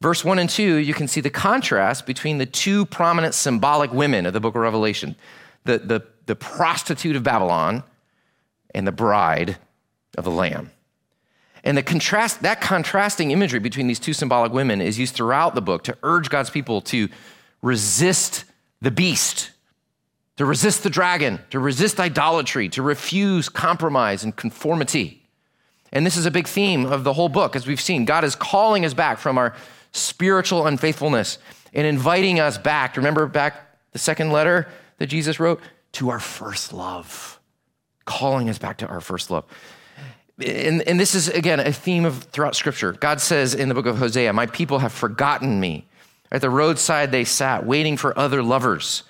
Verse 0.00 0.24
1 0.24 0.38
and 0.38 0.48
2, 0.48 0.76
you 0.76 0.94
can 0.94 1.08
see 1.08 1.20
the 1.20 1.30
contrast 1.30 2.06
between 2.06 2.38
the 2.38 2.46
two 2.46 2.86
prominent 2.86 3.34
symbolic 3.34 3.92
women 3.92 4.24
of 4.26 4.32
the 4.32 4.40
book 4.40 4.54
of 4.54 4.62
Revelation 4.62 5.14
the, 5.64 5.78
the, 5.78 6.02
the 6.26 6.36
prostitute 6.36 7.16
of 7.16 7.22
Babylon 7.22 7.82
and 8.74 8.86
the 8.86 8.92
bride 8.92 9.56
of 10.18 10.24
the 10.24 10.30
Lamb. 10.30 10.70
And 11.62 11.76
the 11.78 11.82
contrast, 11.82 12.42
that 12.42 12.60
contrasting 12.60 13.30
imagery 13.30 13.60
between 13.60 13.86
these 13.86 13.98
two 13.98 14.12
symbolic 14.12 14.52
women 14.52 14.82
is 14.82 14.98
used 14.98 15.14
throughout 15.14 15.54
the 15.54 15.62
book 15.62 15.84
to 15.84 15.96
urge 16.02 16.28
God's 16.28 16.50
people 16.50 16.82
to 16.82 17.08
resist 17.62 18.44
the 18.82 18.90
beast, 18.90 19.50
to 20.36 20.44
resist 20.44 20.82
the 20.82 20.90
dragon, 20.90 21.38
to 21.50 21.58
resist 21.58 22.00
idolatry, 22.00 22.68
to 22.70 22.82
refuse 22.82 23.48
compromise 23.48 24.24
and 24.24 24.34
conformity. 24.34 25.22
And 25.92 26.04
this 26.04 26.16
is 26.16 26.26
a 26.26 26.30
big 26.30 26.48
theme 26.48 26.86
of 26.86 27.04
the 27.04 27.12
whole 27.12 27.28
book, 27.28 27.54
as 27.54 27.66
we've 27.66 27.80
seen. 27.80 28.04
God 28.04 28.24
is 28.24 28.34
calling 28.34 28.84
us 28.84 28.94
back 28.94 29.18
from 29.18 29.38
our 29.38 29.54
spiritual 29.92 30.66
unfaithfulness 30.66 31.38
and 31.72 31.86
inviting 31.86 32.40
us 32.40 32.58
back. 32.58 32.96
Remember 32.96 33.26
back 33.26 33.78
the 33.92 33.98
second 33.98 34.32
letter 34.32 34.68
that 34.98 35.06
Jesus 35.06 35.38
wrote? 35.38 35.60
To 35.92 36.10
our 36.10 36.18
first 36.18 36.72
love, 36.72 37.38
calling 38.04 38.50
us 38.50 38.58
back 38.58 38.78
to 38.78 38.88
our 38.88 39.00
first 39.00 39.30
love. 39.30 39.44
And, 40.44 40.82
and 40.82 40.98
this 40.98 41.14
is, 41.14 41.28
again, 41.28 41.60
a 41.60 41.72
theme 41.72 42.04
of 42.04 42.24
throughout 42.24 42.56
Scripture. 42.56 42.92
God 42.92 43.20
says 43.20 43.54
in 43.54 43.68
the 43.68 43.74
book 43.74 43.86
of 43.86 43.98
Hosea, 43.98 44.32
My 44.32 44.46
people 44.46 44.80
have 44.80 44.92
forgotten 44.92 45.60
me. 45.60 45.86
At 46.32 46.40
the 46.40 46.50
roadside 46.50 47.12
they 47.12 47.22
sat, 47.22 47.64
waiting 47.64 47.96
for 47.96 48.18
other 48.18 48.42
lovers. 48.42 49.04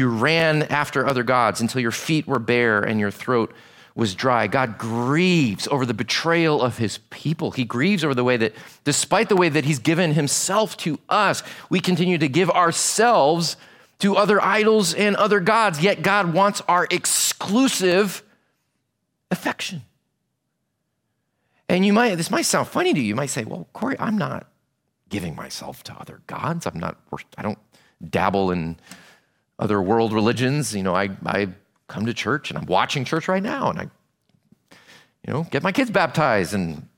You 0.00 0.08
ran 0.08 0.62
after 0.62 1.06
other 1.06 1.22
gods 1.22 1.60
until 1.60 1.82
your 1.82 1.90
feet 1.90 2.26
were 2.26 2.38
bare 2.38 2.80
and 2.80 2.98
your 2.98 3.10
throat 3.10 3.52
was 3.94 4.14
dry. 4.14 4.46
God 4.46 4.78
grieves 4.78 5.68
over 5.68 5.84
the 5.84 5.92
betrayal 5.92 6.62
of 6.62 6.78
his 6.78 6.96
people. 7.10 7.50
He 7.50 7.66
grieves 7.66 8.02
over 8.02 8.14
the 8.14 8.24
way 8.24 8.38
that, 8.38 8.54
despite 8.84 9.28
the 9.28 9.36
way 9.36 9.50
that 9.50 9.66
he's 9.66 9.78
given 9.78 10.14
himself 10.14 10.74
to 10.78 10.98
us, 11.10 11.42
we 11.68 11.80
continue 11.80 12.16
to 12.16 12.28
give 12.28 12.48
ourselves 12.48 13.58
to 13.98 14.16
other 14.16 14.42
idols 14.42 14.94
and 14.94 15.16
other 15.16 15.38
gods, 15.38 15.82
yet 15.82 16.00
God 16.00 16.32
wants 16.32 16.62
our 16.66 16.86
exclusive 16.90 18.22
affection. 19.30 19.82
And 21.68 21.84
you 21.84 21.92
might, 21.92 22.14
this 22.14 22.30
might 22.30 22.46
sound 22.46 22.68
funny 22.68 22.94
to 22.94 22.98
you. 22.98 23.08
You 23.08 23.16
might 23.16 23.28
say, 23.28 23.44
well, 23.44 23.68
Corey, 23.74 23.96
I'm 23.98 24.16
not 24.16 24.46
giving 25.10 25.36
myself 25.36 25.82
to 25.84 25.92
other 25.92 26.22
gods. 26.26 26.64
I'm 26.64 26.80
not, 26.80 26.96
I 27.36 27.42
don't 27.42 27.58
dabble 28.08 28.50
in 28.50 28.78
other 29.60 29.80
world 29.80 30.12
religions. 30.12 30.74
You 30.74 30.82
know, 30.82 30.96
I, 30.96 31.10
I 31.24 31.48
come 31.86 32.06
to 32.06 32.14
church 32.14 32.50
and 32.50 32.58
I'm 32.58 32.66
watching 32.66 33.04
church 33.04 33.28
right 33.28 33.42
now 33.42 33.70
and 33.70 33.78
I, 33.78 33.82
you 35.26 35.32
know, 35.32 35.46
get 35.50 35.62
my 35.62 35.70
kids 35.70 35.90
baptized 35.90 36.54
and 36.54 36.88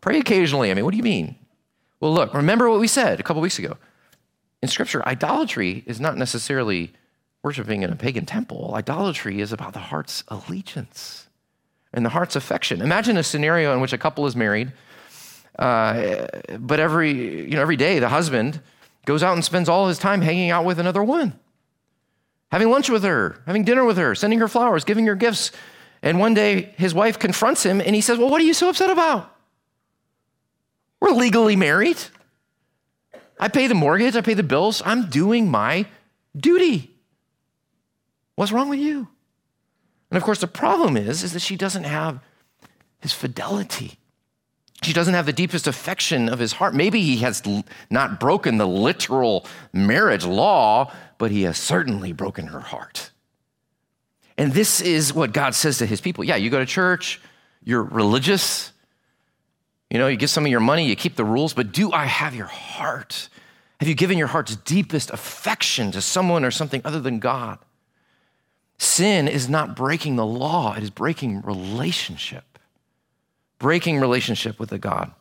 pray 0.00 0.20
occasionally. 0.20 0.70
I 0.70 0.74
mean, 0.74 0.84
what 0.84 0.92
do 0.92 0.98
you 0.98 1.02
mean? 1.02 1.36
Well, 1.98 2.12
look, 2.12 2.34
remember 2.34 2.68
what 2.68 2.78
we 2.78 2.86
said 2.86 3.18
a 3.18 3.22
couple 3.22 3.40
weeks 3.40 3.58
ago. 3.58 3.78
In 4.62 4.68
scripture, 4.68 5.06
idolatry 5.08 5.82
is 5.86 5.98
not 5.98 6.16
necessarily 6.16 6.92
worshiping 7.42 7.82
in 7.82 7.90
a 7.90 7.96
pagan 7.96 8.26
temple. 8.26 8.72
Idolatry 8.74 9.40
is 9.40 9.52
about 9.52 9.72
the 9.72 9.78
heart's 9.78 10.22
allegiance 10.28 11.28
and 11.92 12.04
the 12.04 12.10
heart's 12.10 12.36
affection. 12.36 12.82
Imagine 12.82 13.16
a 13.16 13.22
scenario 13.22 13.72
in 13.72 13.80
which 13.80 13.92
a 13.92 13.98
couple 13.98 14.26
is 14.26 14.36
married, 14.36 14.72
uh, 15.58 16.26
but 16.58 16.80
every, 16.80 17.44
you 17.44 17.54
know, 17.54 17.62
every 17.62 17.76
day 17.76 17.98
the 17.98 18.08
husband 18.08 18.60
goes 19.06 19.22
out 19.22 19.34
and 19.34 19.44
spends 19.44 19.68
all 19.68 19.88
his 19.88 19.98
time 19.98 20.20
hanging 20.20 20.50
out 20.50 20.64
with 20.64 20.78
another 20.78 21.02
woman 21.02 21.38
having 22.50 22.70
lunch 22.70 22.88
with 22.88 23.02
her, 23.02 23.42
having 23.46 23.64
dinner 23.64 23.84
with 23.84 23.96
her, 23.96 24.14
sending 24.14 24.38
her 24.38 24.48
flowers, 24.48 24.84
giving 24.84 25.06
her 25.06 25.14
gifts. 25.14 25.52
And 26.02 26.18
one 26.18 26.34
day 26.34 26.74
his 26.76 26.94
wife 26.94 27.18
confronts 27.18 27.64
him 27.64 27.80
and 27.80 27.94
he 27.94 28.00
says, 28.00 28.18
Well, 28.18 28.30
what 28.30 28.40
are 28.40 28.44
you 28.44 28.54
so 28.54 28.68
upset 28.68 28.90
about? 28.90 29.34
We're 31.00 31.10
legally 31.10 31.56
married. 31.56 31.98
I 33.38 33.48
pay 33.48 33.66
the 33.66 33.74
mortgage, 33.74 34.16
I 34.16 34.22
pay 34.22 34.34
the 34.34 34.42
bills. 34.42 34.82
I'm 34.84 35.10
doing 35.10 35.50
my 35.50 35.86
duty. 36.36 36.94
What's 38.34 38.52
wrong 38.52 38.68
with 38.68 38.80
you? 38.80 39.08
And 40.10 40.16
of 40.16 40.22
course, 40.22 40.40
the 40.40 40.46
problem 40.46 40.96
is, 40.96 41.22
is 41.22 41.32
that 41.32 41.42
she 41.42 41.56
doesn't 41.56 41.84
have 41.84 42.20
his 43.00 43.12
fidelity. 43.12 43.98
She 44.82 44.92
doesn't 44.92 45.14
have 45.14 45.26
the 45.26 45.32
deepest 45.32 45.66
affection 45.66 46.28
of 46.28 46.38
his 46.38 46.52
heart. 46.52 46.74
Maybe 46.74 47.00
he 47.00 47.16
has 47.18 47.42
not 47.90 48.20
broken 48.20 48.58
the 48.58 48.66
literal 48.66 49.46
marriage 49.72 50.24
law, 50.24 50.92
but 51.18 51.30
he 51.30 51.42
has 51.42 51.58
certainly 51.58 52.12
broken 52.12 52.48
her 52.48 52.60
heart. 52.60 53.10
And 54.38 54.52
this 54.52 54.80
is 54.80 55.14
what 55.14 55.32
God 55.32 55.54
says 55.54 55.78
to 55.78 55.86
his 55.86 56.00
people. 56.00 56.24
Yeah, 56.24 56.36
you 56.36 56.50
go 56.50 56.58
to 56.58 56.66
church, 56.66 57.20
you're 57.64 57.82
religious, 57.82 58.72
you 59.90 59.98
know, 59.98 60.08
you 60.08 60.16
give 60.16 60.30
some 60.30 60.44
of 60.44 60.50
your 60.50 60.60
money, 60.60 60.86
you 60.86 60.96
keep 60.96 61.16
the 61.16 61.24
rules, 61.24 61.54
but 61.54 61.72
do 61.72 61.92
I 61.92 62.06
have 62.06 62.34
your 62.34 62.46
heart? 62.46 63.28
Have 63.80 63.88
you 63.88 63.94
given 63.94 64.18
your 64.18 64.26
heart's 64.26 64.56
deepest 64.56 65.10
affection 65.10 65.92
to 65.92 66.00
someone 66.00 66.44
or 66.44 66.50
something 66.50 66.82
other 66.84 67.00
than 67.00 67.18
God? 67.18 67.58
Sin 68.78 69.28
is 69.28 69.48
not 69.48 69.76
breaking 69.76 70.16
the 70.16 70.26
law, 70.26 70.74
it 70.74 70.82
is 70.82 70.90
breaking 70.90 71.40
relationship 71.42 72.56
breaking 73.58 74.00
relationship 74.00 74.58
with 74.58 74.70
the 74.70 74.78
God 74.78 75.12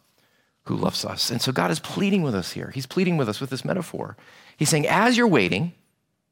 who 0.63 0.75
loves 0.75 1.05
us. 1.05 1.29
And 1.29 1.41
so 1.41 1.51
God 1.51 1.71
is 1.71 1.79
pleading 1.79 2.23
with 2.23 2.35
us 2.35 2.51
here. 2.51 2.71
He's 2.73 2.85
pleading 2.85 3.17
with 3.17 3.29
us 3.29 3.39
with 3.39 3.49
this 3.49 3.63
metaphor. 3.63 4.17
He's 4.57 4.69
saying, 4.69 4.87
as 4.87 5.17
you're 5.17 5.27
waiting, 5.27 5.73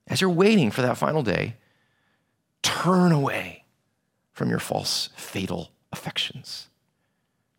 as 0.08 0.22
you're 0.22 0.30
waiting 0.30 0.72
for 0.72 0.82
that 0.82 0.98
final 0.98 1.24
day, 1.24 1.56
turn 2.62 3.12
away 3.12 3.66
from 4.32 4.50
your 4.50 4.60
false, 4.60 5.10
fatal 5.16 5.72
affections. 5.92 6.68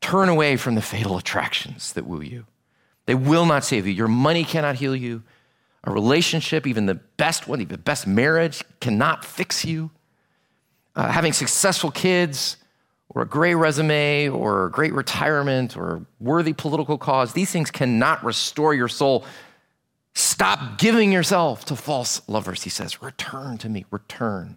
Turn 0.01 0.29
away 0.29 0.57
from 0.57 0.75
the 0.75 0.83
fatal 0.83 1.17
attractions 1.17 1.93
that 1.95 2.07
woo 2.07 2.21
you. 2.21 2.47
They 3.07 3.15
will 3.15 3.47
not 3.47 3.65
save 3.65 3.87
you. 3.87 3.93
Your 3.93 4.09
money 4.09 4.45
cannot 4.45 4.77
heal 4.77 4.97
you. 4.97 5.23
A 5.85 5.91
relationship, 5.91 6.67
even 6.67 6.87
the 6.87 6.95
best 6.95 7.47
one, 7.47 7.61
even 7.61 7.73
the 7.73 7.79
best 7.79 8.07
marriage, 8.07 8.63
cannot 8.81 9.25
fix 9.25 9.65
you. 9.65 9.91
Uh, 10.97 11.11
having 11.11 11.33
successful 11.33 11.91
kids, 11.91 12.57
or 13.15 13.23
a 13.23 13.27
great 13.27 13.55
resume 13.55 14.29
or 14.29 14.67
a 14.67 14.71
great 14.71 14.93
retirement 14.93 15.77
or 15.77 15.97
a 15.97 16.03
worthy 16.21 16.53
political 16.53 16.99
cause, 16.99 17.33
these 17.33 17.51
things 17.51 17.71
cannot 17.71 18.25
restore 18.25 18.75
your 18.75 18.89
soul. 18.89 19.25
Stop 20.15 20.79
giving 20.79 21.13
yourself 21.13 21.65
to 21.67 21.77
false 21.77 22.23
lovers, 22.29 22.63
he 22.63 22.71
says. 22.71 23.03
Return 23.03 23.59
to 23.59 23.69
me, 23.69 23.85
return 23.91 24.57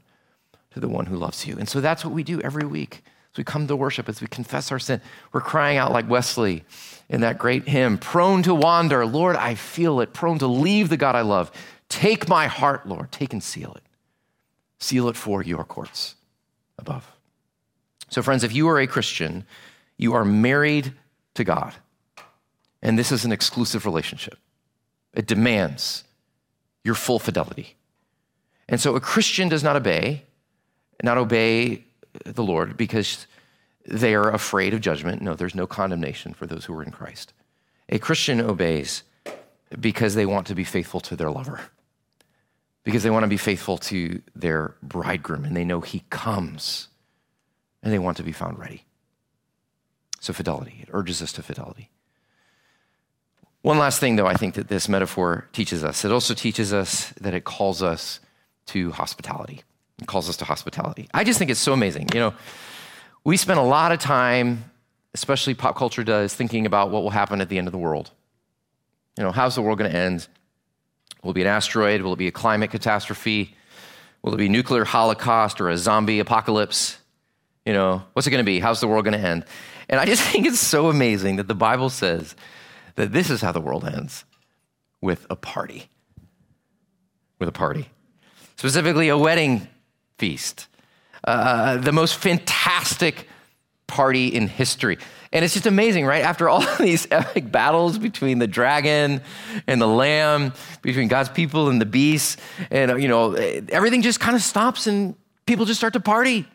to 0.71 0.79
the 0.79 0.87
one 0.87 1.07
who 1.07 1.15
loves 1.15 1.47
you. 1.47 1.57
And 1.57 1.67
so 1.67 1.81
that's 1.81 2.05
what 2.05 2.13
we 2.13 2.23
do 2.23 2.39
every 2.41 2.65
week. 2.65 3.03
As 3.33 3.37
we 3.37 3.43
come 3.43 3.67
to 3.67 3.75
worship, 3.75 4.07
as 4.07 4.21
we 4.21 4.27
confess 4.27 4.71
our 4.71 4.79
sin, 4.79 5.01
we're 5.31 5.41
crying 5.41 5.77
out 5.77 5.91
like 5.91 6.09
Wesley 6.09 6.63
in 7.09 7.21
that 7.21 7.39
great 7.39 7.67
hymn 7.67 7.97
prone 7.97 8.43
to 8.43 8.53
wander. 8.53 9.05
Lord, 9.05 9.35
I 9.35 9.55
feel 9.55 9.99
it. 10.01 10.13
Prone 10.13 10.37
to 10.39 10.47
leave 10.47 10.89
the 10.89 10.97
God 10.97 11.15
I 11.15 11.21
love. 11.21 11.51
Take 11.89 12.29
my 12.29 12.47
heart, 12.47 12.87
Lord. 12.87 13.11
Take 13.11 13.33
and 13.33 13.43
seal 13.43 13.73
it. 13.73 13.83
Seal 14.79 15.09
it 15.09 15.15
for 15.15 15.41
your 15.41 15.63
courts 15.63 16.15
above. 16.77 17.11
So, 18.09 18.21
friends, 18.21 18.43
if 18.43 18.53
you 18.53 18.69
are 18.69 18.79
a 18.79 18.87
Christian, 18.87 19.45
you 19.97 20.13
are 20.13 20.23
married 20.23 20.93
to 21.33 21.43
God. 21.43 21.73
And 22.81 22.97
this 22.97 23.11
is 23.11 23.25
an 23.25 23.31
exclusive 23.31 23.85
relationship. 23.85 24.37
It 25.17 25.25
demands 25.25 26.03
your 26.83 26.93
full 26.93 27.17
fidelity. 27.17 27.75
And 28.69 28.79
so 28.79 28.95
a 28.95 29.01
Christian 29.01 29.49
does 29.49 29.63
not 29.63 29.75
obey, 29.75 30.25
not 31.01 31.17
obey 31.17 31.85
the 32.23 32.43
Lord 32.43 32.77
because 32.77 33.25
they 33.83 34.13
are 34.13 34.29
afraid 34.29 34.75
of 34.75 34.81
judgment. 34.81 35.23
No, 35.23 35.33
there's 35.33 35.55
no 35.55 35.65
condemnation 35.65 36.35
for 36.35 36.45
those 36.45 36.65
who 36.65 36.75
are 36.75 36.83
in 36.83 36.91
Christ. 36.91 37.33
A 37.89 37.97
Christian 37.97 38.39
obeys 38.39 39.01
because 39.79 40.13
they 40.13 40.27
want 40.27 40.45
to 40.47 40.55
be 40.55 40.63
faithful 40.63 40.99
to 40.99 41.15
their 41.15 41.31
lover, 41.31 41.61
because 42.83 43.01
they 43.01 43.09
want 43.09 43.23
to 43.23 43.27
be 43.27 43.37
faithful 43.37 43.79
to 43.79 44.21
their 44.35 44.75
bridegroom, 44.83 45.45
and 45.45 45.57
they 45.57 45.65
know 45.65 45.81
he 45.81 46.03
comes, 46.11 46.89
and 47.81 47.91
they 47.91 47.99
want 47.99 48.17
to 48.17 48.23
be 48.23 48.31
found 48.31 48.59
ready. 48.59 48.83
So, 50.19 50.31
fidelity, 50.31 50.79
it 50.83 50.89
urges 50.91 51.21
us 51.21 51.33
to 51.33 51.43
fidelity. 51.43 51.89
One 53.61 53.77
last 53.77 53.99
thing, 53.99 54.15
though, 54.15 54.27
I 54.27 54.35
think 54.35 54.55
that 54.55 54.67
this 54.67 54.87
metaphor 54.87 55.47
teaches 55.51 55.83
us 55.83 56.05
it 56.05 56.11
also 56.11 56.33
teaches 56.33 56.73
us 56.73 57.09
that 57.21 57.33
it 57.33 57.43
calls 57.43 57.81
us 57.83 58.19
to 58.67 58.91
hospitality. 58.91 59.63
It 59.99 60.07
calls 60.07 60.29
us 60.29 60.37
to 60.37 60.45
hospitality. 60.45 61.09
I 61.13 61.23
just 61.23 61.39
think 61.39 61.49
it's 61.49 61.59
so 61.59 61.73
amazing. 61.73 62.09
You 62.13 62.19
know, 62.19 62.33
we 63.23 63.35
spend 63.35 63.59
a 63.59 63.63
lot 63.63 63.91
of 63.91 63.99
time, 63.99 64.63
especially 65.13 65.53
pop 65.53 65.75
culture 65.75 66.03
does, 66.03 66.33
thinking 66.33 66.65
about 66.65 66.91
what 66.91 67.01
will 67.03 67.09
happen 67.09 67.41
at 67.41 67.49
the 67.49 67.57
end 67.57 67.67
of 67.67 67.71
the 67.71 67.77
world. 67.77 68.11
You 69.17 69.23
know, 69.23 69.31
how's 69.31 69.55
the 69.55 69.61
world 69.61 69.79
going 69.79 69.91
to 69.91 69.97
end? 69.97 70.27
Will 71.23 71.31
it 71.31 71.33
be 71.33 71.41
an 71.41 71.47
asteroid? 71.47 72.01
Will 72.01 72.13
it 72.13 72.19
be 72.19 72.27
a 72.27 72.31
climate 72.31 72.69
catastrophe? 72.69 73.55
Will 74.21 74.33
it 74.33 74.37
be 74.37 74.49
nuclear 74.49 74.85
holocaust 74.85 75.59
or 75.59 75.69
a 75.69 75.77
zombie 75.77 76.19
apocalypse? 76.19 76.97
You 77.65 77.73
know, 77.73 78.03
what's 78.13 78.27
it 78.27 78.31
going 78.31 78.43
to 78.43 78.49
be? 78.49 78.59
How's 78.59 78.79
the 78.79 78.87
world 78.87 79.03
going 79.03 79.19
to 79.19 79.27
end? 79.27 79.45
And 79.89 79.99
I 79.99 80.05
just 80.05 80.21
think 80.31 80.45
it's 80.45 80.59
so 80.59 80.89
amazing 80.89 81.37
that 81.37 81.47
the 81.47 81.55
Bible 81.55 81.89
says 81.89 82.35
that 82.97 83.13
this 83.13 83.29
is 83.29 83.41
how 83.41 83.51
the 83.51 83.61
world 83.61 83.85
ends 83.85 84.25
with 85.01 85.25
a 85.29 85.35
party. 85.35 85.89
With 87.39 87.47
a 87.47 87.53
party. 87.53 87.89
Specifically, 88.57 89.07
a 89.07 89.17
wedding 89.17 89.67
feast. 90.17 90.67
Uh, 91.23 91.77
the 91.77 91.91
most 91.91 92.17
fantastic 92.17 93.27
party 93.85 94.27
in 94.27 94.47
history. 94.47 94.97
And 95.31 95.45
it's 95.45 95.53
just 95.53 95.67
amazing, 95.67 96.05
right? 96.05 96.23
After 96.23 96.49
all 96.49 96.65
these 96.79 97.07
epic 97.11 97.51
battles 97.51 97.97
between 97.97 98.39
the 98.39 98.47
dragon 98.47 99.21
and 99.67 99.81
the 99.81 99.87
lamb, 99.87 100.53
between 100.81 101.07
God's 101.07 101.29
people 101.29 101.69
and 101.69 101.79
the 101.79 101.85
beasts, 101.85 102.37
and 102.71 103.01
you 103.01 103.07
know, 103.07 103.33
everything 103.33 104.01
just 104.01 104.19
kind 104.19 104.35
of 104.35 104.41
stops 104.41 104.87
and 104.87 105.15
people 105.45 105.65
just 105.65 105.79
start 105.79 105.93
to 105.93 105.99
party. 105.99 106.47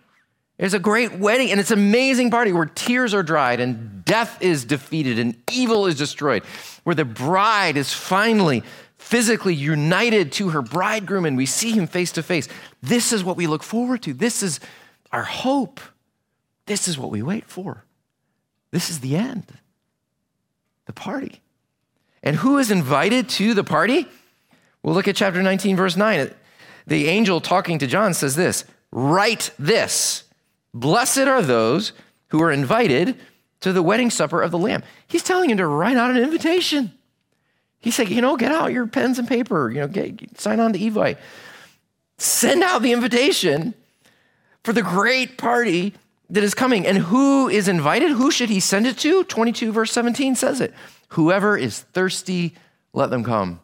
It's 0.58 0.74
a 0.74 0.78
great 0.78 1.18
wedding, 1.18 1.50
and 1.50 1.58
it's 1.58 1.70
an 1.70 1.78
amazing 1.78 2.30
party 2.30 2.52
where 2.52 2.66
tears 2.66 3.14
are 3.14 3.22
dried 3.22 3.58
and 3.60 4.04
death 4.04 4.40
is 4.42 4.64
defeated 4.64 5.18
and 5.18 5.36
evil 5.50 5.86
is 5.86 5.96
destroyed, 5.96 6.44
where 6.84 6.94
the 6.94 7.04
bride 7.04 7.76
is 7.76 7.92
finally 7.92 8.62
physically 8.98 9.54
united 9.54 10.30
to 10.32 10.50
her 10.50 10.62
bridegroom 10.62 11.24
and 11.24 11.36
we 11.36 11.46
see 11.46 11.72
him 11.72 11.86
face 11.86 12.12
to 12.12 12.22
face. 12.22 12.48
This 12.82 13.12
is 13.12 13.24
what 13.24 13.36
we 13.36 13.46
look 13.46 13.62
forward 13.62 14.02
to. 14.02 14.14
This 14.14 14.42
is 14.42 14.60
our 15.10 15.24
hope. 15.24 15.80
This 16.66 16.86
is 16.86 16.96
what 16.96 17.10
we 17.10 17.22
wait 17.22 17.46
for. 17.46 17.84
This 18.70 18.88
is 18.88 19.00
the 19.00 19.16
end, 19.16 19.46
the 20.86 20.92
party. 20.92 21.42
And 22.22 22.36
who 22.36 22.58
is 22.58 22.70
invited 22.70 23.28
to 23.30 23.54
the 23.54 23.64
party? 23.64 24.06
We'll 24.82 24.94
look 24.94 25.08
at 25.08 25.16
chapter 25.16 25.42
19, 25.42 25.76
verse 25.76 25.96
9. 25.96 26.30
The 26.86 27.08
angel 27.08 27.40
talking 27.40 27.78
to 27.80 27.86
John 27.86 28.14
says 28.14 28.36
this 28.36 28.64
Write 28.90 29.50
this 29.58 30.24
Blessed 30.74 31.18
are 31.18 31.42
those 31.42 31.92
who 32.28 32.42
are 32.42 32.50
invited 32.50 33.18
to 33.61 33.72
the 33.72 33.82
wedding 33.82 34.11
supper 34.11 34.42
of 34.42 34.50
the 34.50 34.58
Lamb. 34.58 34.82
He's 35.06 35.22
telling 35.22 35.50
him 35.50 35.58
to 35.58 35.66
write 35.66 35.96
out 35.96 36.11
an 36.11 36.16
invitation. 36.16 36.92
He's 37.78 37.94
saying, 37.94 38.11
you 38.11 38.22
know, 38.22 38.37
get 38.37 38.52
out 38.52 38.72
your 38.72 38.87
pens 38.87 39.18
and 39.18 39.28
paper, 39.28 39.70
you 39.70 39.80
know, 39.80 39.88
get, 39.88 40.38
sign 40.38 40.61
on 40.61 40.72
to 40.72 40.78
Evite. 40.78 41.18
Send 42.18 42.62
out 42.62 42.82
the 42.82 42.92
invitation 42.92 43.74
for 44.62 44.72
the 44.72 44.82
great 44.82 45.37
party 45.37 45.94
that 46.30 46.44
is 46.44 46.54
coming. 46.54 46.87
And 46.87 46.98
who 46.98 47.48
is 47.48 47.68
invited? 47.68 48.12
Who 48.12 48.30
should 48.30 48.48
he 48.48 48.61
send 48.61 48.87
it 48.87 48.98
to? 48.98 49.24
22 49.24 49.72
verse 49.72 49.92
17 49.92 50.37
says 50.37 50.61
it. 50.61 50.72
Whoever 51.08 51.56
is 51.56 51.80
thirsty, 51.80 52.54
let 52.92 53.11
them 53.11 53.24
come. 53.24 53.61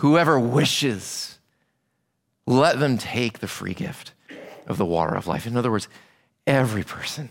Whoever 0.00 0.38
wishes, 0.38 1.38
let 2.46 2.78
them 2.78 2.96
take 2.96 3.40
the 3.40 3.48
free 3.48 3.74
gift 3.74 4.12
of 4.68 4.78
the 4.78 4.84
water 4.84 5.14
of 5.16 5.26
life. 5.26 5.46
In 5.46 5.56
other 5.56 5.70
words, 5.70 5.88
every 6.46 6.84
person 6.84 7.30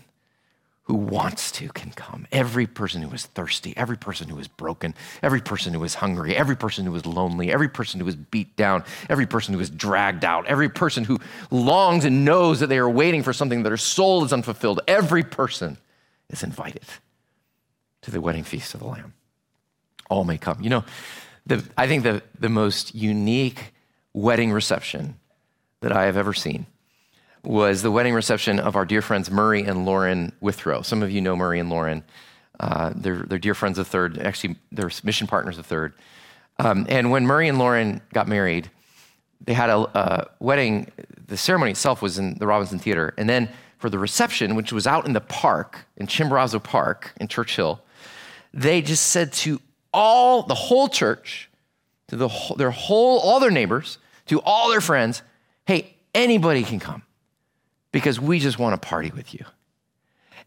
who 0.88 0.94
wants 0.94 1.52
to 1.52 1.68
can 1.68 1.90
come. 1.90 2.26
Every 2.32 2.66
person 2.66 3.02
who 3.02 3.10
is 3.14 3.26
thirsty, 3.26 3.74
every 3.76 3.98
person 3.98 4.28
who 4.28 4.38
is 4.38 4.48
broken, 4.48 4.94
every 5.22 5.42
person 5.42 5.74
who 5.74 5.84
is 5.84 5.94
hungry, 5.94 6.34
every 6.34 6.56
person 6.56 6.86
who 6.86 6.94
is 6.96 7.04
lonely, 7.04 7.52
every 7.52 7.68
person 7.68 8.00
who 8.00 8.08
is 8.08 8.16
beat 8.16 8.56
down, 8.56 8.82
every 9.10 9.26
person 9.26 9.52
who 9.52 9.60
is 9.60 9.68
dragged 9.68 10.24
out, 10.24 10.46
every 10.46 10.70
person 10.70 11.04
who 11.04 11.18
longs 11.50 12.06
and 12.06 12.24
knows 12.24 12.60
that 12.60 12.68
they 12.68 12.78
are 12.78 12.88
waiting 12.88 13.22
for 13.22 13.34
something 13.34 13.62
that 13.62 13.68
their 13.68 13.76
soul 13.76 14.24
is 14.24 14.32
unfulfilled, 14.32 14.80
every 14.88 15.22
person 15.22 15.76
is 16.30 16.42
invited 16.42 16.84
to 18.00 18.10
the 18.10 18.20
wedding 18.20 18.44
feast 18.44 18.72
of 18.72 18.80
the 18.80 18.86
Lamb. 18.86 19.12
All 20.08 20.24
may 20.24 20.38
come. 20.38 20.62
You 20.62 20.70
know, 20.70 20.84
the, 21.44 21.62
I 21.76 21.86
think 21.86 22.02
the, 22.02 22.22
the 22.40 22.48
most 22.48 22.94
unique 22.94 23.74
wedding 24.14 24.52
reception 24.52 25.16
that 25.80 25.92
I 25.92 26.06
have 26.06 26.16
ever 26.16 26.32
seen 26.32 26.64
was 27.44 27.82
the 27.82 27.90
wedding 27.90 28.14
reception 28.14 28.58
of 28.58 28.76
our 28.76 28.84
dear 28.84 29.02
friends 29.02 29.30
Murray 29.30 29.62
and 29.62 29.84
Lauren 29.84 30.32
Withrow. 30.40 30.82
Some 30.82 31.02
of 31.02 31.10
you 31.10 31.20
know 31.20 31.36
Murray 31.36 31.60
and 31.60 31.70
Lauren. 31.70 32.02
Uh, 32.60 32.92
they're, 32.96 33.22
they're 33.22 33.38
dear 33.38 33.54
friends 33.54 33.78
of 33.78 33.86
Third. 33.86 34.18
Actually, 34.18 34.56
they're 34.72 34.90
mission 35.04 35.26
partners 35.26 35.58
of 35.58 35.66
Third. 35.66 35.94
Um, 36.58 36.86
and 36.88 37.10
when 37.10 37.26
Murray 37.26 37.48
and 37.48 37.58
Lauren 37.58 38.00
got 38.12 38.26
married, 38.26 38.70
they 39.44 39.54
had 39.54 39.70
a, 39.70 39.78
a, 39.98 40.30
wedding. 40.40 40.90
The 41.26 41.36
ceremony 41.36 41.70
itself 41.70 42.02
was 42.02 42.18
in 42.18 42.34
the 42.38 42.46
Robinson 42.46 42.78
Theater. 42.78 43.14
And 43.16 43.28
then 43.28 43.48
for 43.78 43.88
the 43.88 43.98
reception, 43.98 44.56
which 44.56 44.72
was 44.72 44.86
out 44.86 45.06
in 45.06 45.12
the 45.12 45.20
park, 45.20 45.86
in 45.96 46.08
Chimborazo 46.08 46.62
Park 46.62 47.12
in 47.20 47.28
Church 47.28 47.54
Hill, 47.54 47.80
they 48.52 48.82
just 48.82 49.06
said 49.06 49.32
to 49.34 49.60
all, 49.94 50.42
the 50.42 50.54
whole 50.54 50.88
church, 50.88 51.48
to 52.08 52.16
the, 52.16 52.28
their 52.56 52.72
whole, 52.72 53.20
all 53.20 53.38
their 53.38 53.50
neighbors, 53.50 53.98
to 54.26 54.40
all 54.40 54.70
their 54.70 54.80
friends, 54.80 55.22
hey, 55.66 55.94
anybody 56.14 56.64
can 56.64 56.80
come 56.80 57.02
because 57.92 58.20
we 58.20 58.38
just 58.38 58.58
want 58.58 58.80
to 58.80 58.88
party 58.88 59.10
with 59.14 59.34
you. 59.34 59.44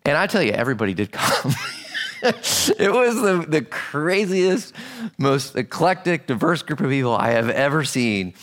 And 0.06 0.18
I 0.18 0.28
tell 0.28 0.42
you, 0.42 0.52
everybody 0.52 0.94
did 0.94 1.12
come. 1.12 1.54
it 2.24 2.92
was 2.92 3.16
the, 3.22 3.46
the 3.48 3.62
craziest, 3.62 4.76
most 5.18 5.56
eclectic, 5.56 6.28
diverse 6.28 6.62
group 6.64 6.80
of 6.80 6.90
people 6.90 7.16
I 7.16 7.32
have 7.32 7.50
ever 7.50 7.84
seen 7.84 8.34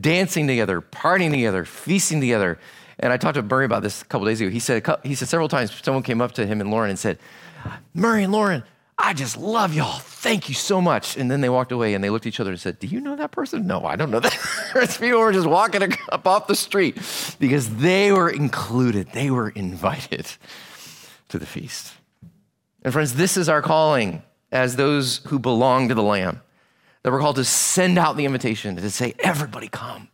dancing 0.00 0.46
together, 0.46 0.80
partying 0.80 1.30
together, 1.30 1.64
feasting 1.64 2.20
together. 2.20 2.58
And 2.98 3.12
I 3.12 3.16
talked 3.16 3.34
to 3.34 3.42
Murray 3.42 3.64
about 3.64 3.82
this 3.82 4.02
a 4.02 4.04
couple 4.04 4.26
days 4.26 4.40
ago. 4.40 4.50
He 4.50 4.60
said, 4.60 4.86
he 5.02 5.14
said 5.14 5.28
several 5.28 5.48
times, 5.48 5.72
someone 5.82 6.02
came 6.02 6.20
up 6.20 6.32
to 6.32 6.46
him 6.46 6.60
and 6.60 6.70
Lauren 6.70 6.90
and 6.90 6.98
said, 6.98 7.18
Murray 7.94 8.24
and 8.24 8.32
Lauren, 8.32 8.62
I 8.98 9.14
just 9.14 9.36
love 9.36 9.74
y'all. 9.74 9.98
Thank 9.98 10.48
you 10.48 10.54
so 10.54 10.80
much. 10.80 11.16
And 11.16 11.30
then 11.30 11.40
they 11.40 11.48
walked 11.48 11.72
away 11.72 11.94
and 11.94 12.04
they 12.04 12.10
looked 12.10 12.26
at 12.26 12.28
each 12.28 12.40
other 12.40 12.50
and 12.50 12.60
said, 12.60 12.78
Do 12.78 12.86
you 12.86 13.00
know 13.00 13.16
that 13.16 13.30
person? 13.30 13.66
No, 13.66 13.84
I 13.84 13.96
don't 13.96 14.10
know 14.10 14.20
that. 14.20 14.98
People 15.00 15.20
were 15.20 15.32
just 15.32 15.48
walking 15.48 15.82
up 16.10 16.26
off 16.26 16.46
the 16.46 16.54
street 16.54 16.96
because 17.38 17.76
they 17.76 18.12
were 18.12 18.30
included, 18.30 19.08
they 19.12 19.30
were 19.30 19.48
invited 19.50 20.26
to 21.30 21.38
the 21.38 21.46
feast. 21.46 21.94
And 22.82 22.92
friends, 22.92 23.14
this 23.14 23.36
is 23.36 23.48
our 23.48 23.62
calling 23.62 24.22
as 24.52 24.76
those 24.76 25.18
who 25.28 25.38
belong 25.38 25.88
to 25.88 25.94
the 25.94 26.02
Lamb, 26.02 26.42
that 27.02 27.10
we're 27.10 27.20
called 27.20 27.36
to 27.36 27.44
send 27.44 27.98
out 27.98 28.16
the 28.16 28.26
invitation 28.26 28.76
to 28.76 28.90
say, 28.90 29.14
Everybody 29.20 29.68
come. 29.68 30.08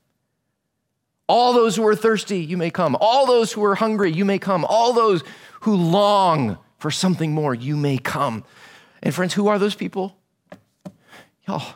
All 1.27 1.53
those 1.53 1.77
who 1.77 1.87
are 1.87 1.97
thirsty, 1.97 2.39
you 2.39 2.57
may 2.57 2.71
come. 2.71 2.97
All 3.01 3.27
those 3.27 3.53
who 3.53 3.63
are 3.65 3.75
hungry, 3.75 4.11
you 4.11 4.25
may 4.25 4.39
come. 4.39 4.65
All 4.65 4.95
those 4.95 5.23
who 5.61 5.77
long 5.77 6.57
for 6.79 6.91
something 6.91 7.33
more, 7.33 7.55
you 7.55 7.77
may 7.77 7.99
come. 7.99 8.45
And 9.03 9.15
friends, 9.15 9.35
who 9.35 9.49
are 9.49 9.59
those 9.59 9.75
people? 9.75 10.17
Y'all, 11.47 11.75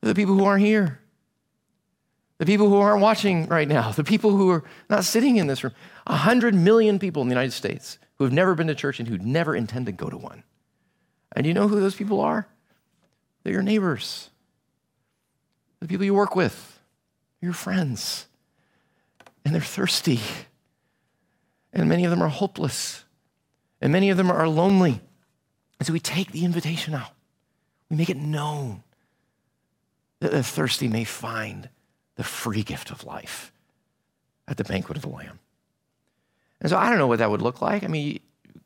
the 0.00 0.14
people 0.14 0.34
who 0.34 0.44
aren't 0.44 0.62
here. 0.64 1.00
The 2.38 2.46
people 2.46 2.68
who 2.68 2.76
aren't 2.76 3.00
watching 3.00 3.46
right 3.46 3.68
now, 3.68 3.92
the 3.92 4.04
people 4.04 4.36
who 4.36 4.50
are 4.50 4.64
not 4.90 5.04
sitting 5.04 5.36
in 5.36 5.46
this 5.46 5.62
room. 5.62 5.72
A 6.06 6.16
hundred 6.16 6.54
million 6.54 6.98
people 6.98 7.22
in 7.22 7.28
the 7.28 7.34
United 7.34 7.52
States 7.52 7.98
who 8.16 8.24
have 8.24 8.32
never 8.32 8.54
been 8.54 8.66
to 8.66 8.74
church 8.74 8.98
and 8.98 9.08
who 9.08 9.18
never 9.18 9.54
intend 9.54 9.86
to 9.86 9.92
go 9.92 10.10
to 10.10 10.16
one. 10.16 10.42
And 11.34 11.46
you 11.46 11.54
know 11.54 11.68
who 11.68 11.80
those 11.80 11.94
people 11.94 12.20
are? 12.20 12.48
They're 13.42 13.52
your 13.52 13.62
neighbors, 13.62 14.30
the 15.80 15.86
people 15.86 16.04
you 16.04 16.14
work 16.14 16.34
with, 16.34 16.80
your 17.40 17.52
friends. 17.52 18.26
and 19.44 19.54
they're 19.54 19.60
thirsty. 19.60 20.20
And 21.72 21.88
many 21.88 22.04
of 22.04 22.10
them 22.10 22.22
are 22.22 22.28
hopeless. 22.28 23.04
And 23.80 23.92
many 23.92 24.10
of 24.10 24.16
them 24.16 24.30
are 24.30 24.48
lonely. 24.48 25.00
And 25.78 25.86
so 25.86 25.92
we 25.92 26.00
take 26.00 26.32
the 26.32 26.44
invitation 26.44 26.94
out, 26.94 27.12
we 27.90 27.96
make 27.96 28.10
it 28.10 28.16
known 28.16 28.82
that 30.20 30.32
the 30.32 30.42
thirsty 30.42 30.88
may 30.88 31.04
find 31.04 31.68
the 32.16 32.24
free 32.24 32.62
gift 32.62 32.90
of 32.90 33.04
life 33.04 33.52
at 34.48 34.56
the 34.56 34.64
banquet 34.64 34.96
of 34.96 35.02
the 35.02 35.08
Lamb. 35.08 35.38
And 36.60 36.70
so 36.70 36.78
I 36.78 36.88
don't 36.88 36.98
know 36.98 37.06
what 37.06 37.18
that 37.18 37.30
would 37.30 37.42
look 37.42 37.60
like. 37.60 37.84
I 37.84 37.88
mean, 37.88 38.20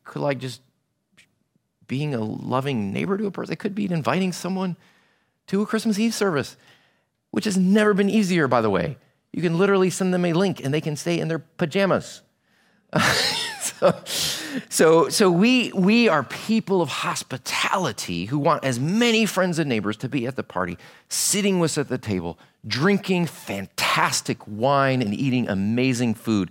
could 0.05 0.23
like 0.23 0.39
just 0.39 0.61
being 1.87 2.15
a 2.15 2.21
loving 2.21 2.93
neighbor 2.93 3.17
to 3.17 3.27
a 3.27 3.31
person. 3.31 3.53
It 3.53 3.59
could 3.59 3.75
be 3.75 3.91
inviting 3.91 4.33
someone 4.33 4.77
to 5.49 5.63
a 5.63 5.67
Christmas 5.67 5.99
Eve 5.99 6.15
service, 6.15 6.57
which 7.31 7.47
has 7.47 7.57
never 7.57 7.95
been 7.95 8.11
easier, 8.11 8.47
by 8.47 8.61
the 8.61 8.71
way. 8.71 8.99
You 9.33 9.43
can 9.43 9.59
literally 9.59 9.91
send 9.91 10.13
them 10.13 10.25
a 10.25 10.33
link 10.33 10.63
and 10.63 10.73
they 10.73 10.81
can 10.81 10.97
stay 10.97 11.19
in 11.19 11.29
their 11.29 11.39
pajamas. 11.39 12.23
so, 13.61 13.95
so, 14.69 15.09
so 15.09 15.31
we, 15.31 15.73
we 15.73 16.09
are 16.09 16.23
people 16.23 16.83
of 16.83 16.89
hospitality 16.89 18.27
who 18.27 18.39
want 18.39 18.65
as 18.65 18.79
many 18.79 19.27
friends 19.27 19.59
and 19.59 19.69
neighbors 19.69 19.97
to 19.99 20.09
be 20.09 20.27
at 20.27 20.37
the 20.37 20.43
party, 20.43 20.79
sitting 21.09 21.59
with 21.59 21.73
us 21.73 21.79
at 21.79 21.89
the 21.89 21.99
table, 21.99 22.39
drinking 22.67 23.27
fantastic 23.27 24.39
wine 24.47 25.03
and 25.03 25.15
eating 25.15 25.49
amazing 25.49 26.15
food, 26.15 26.51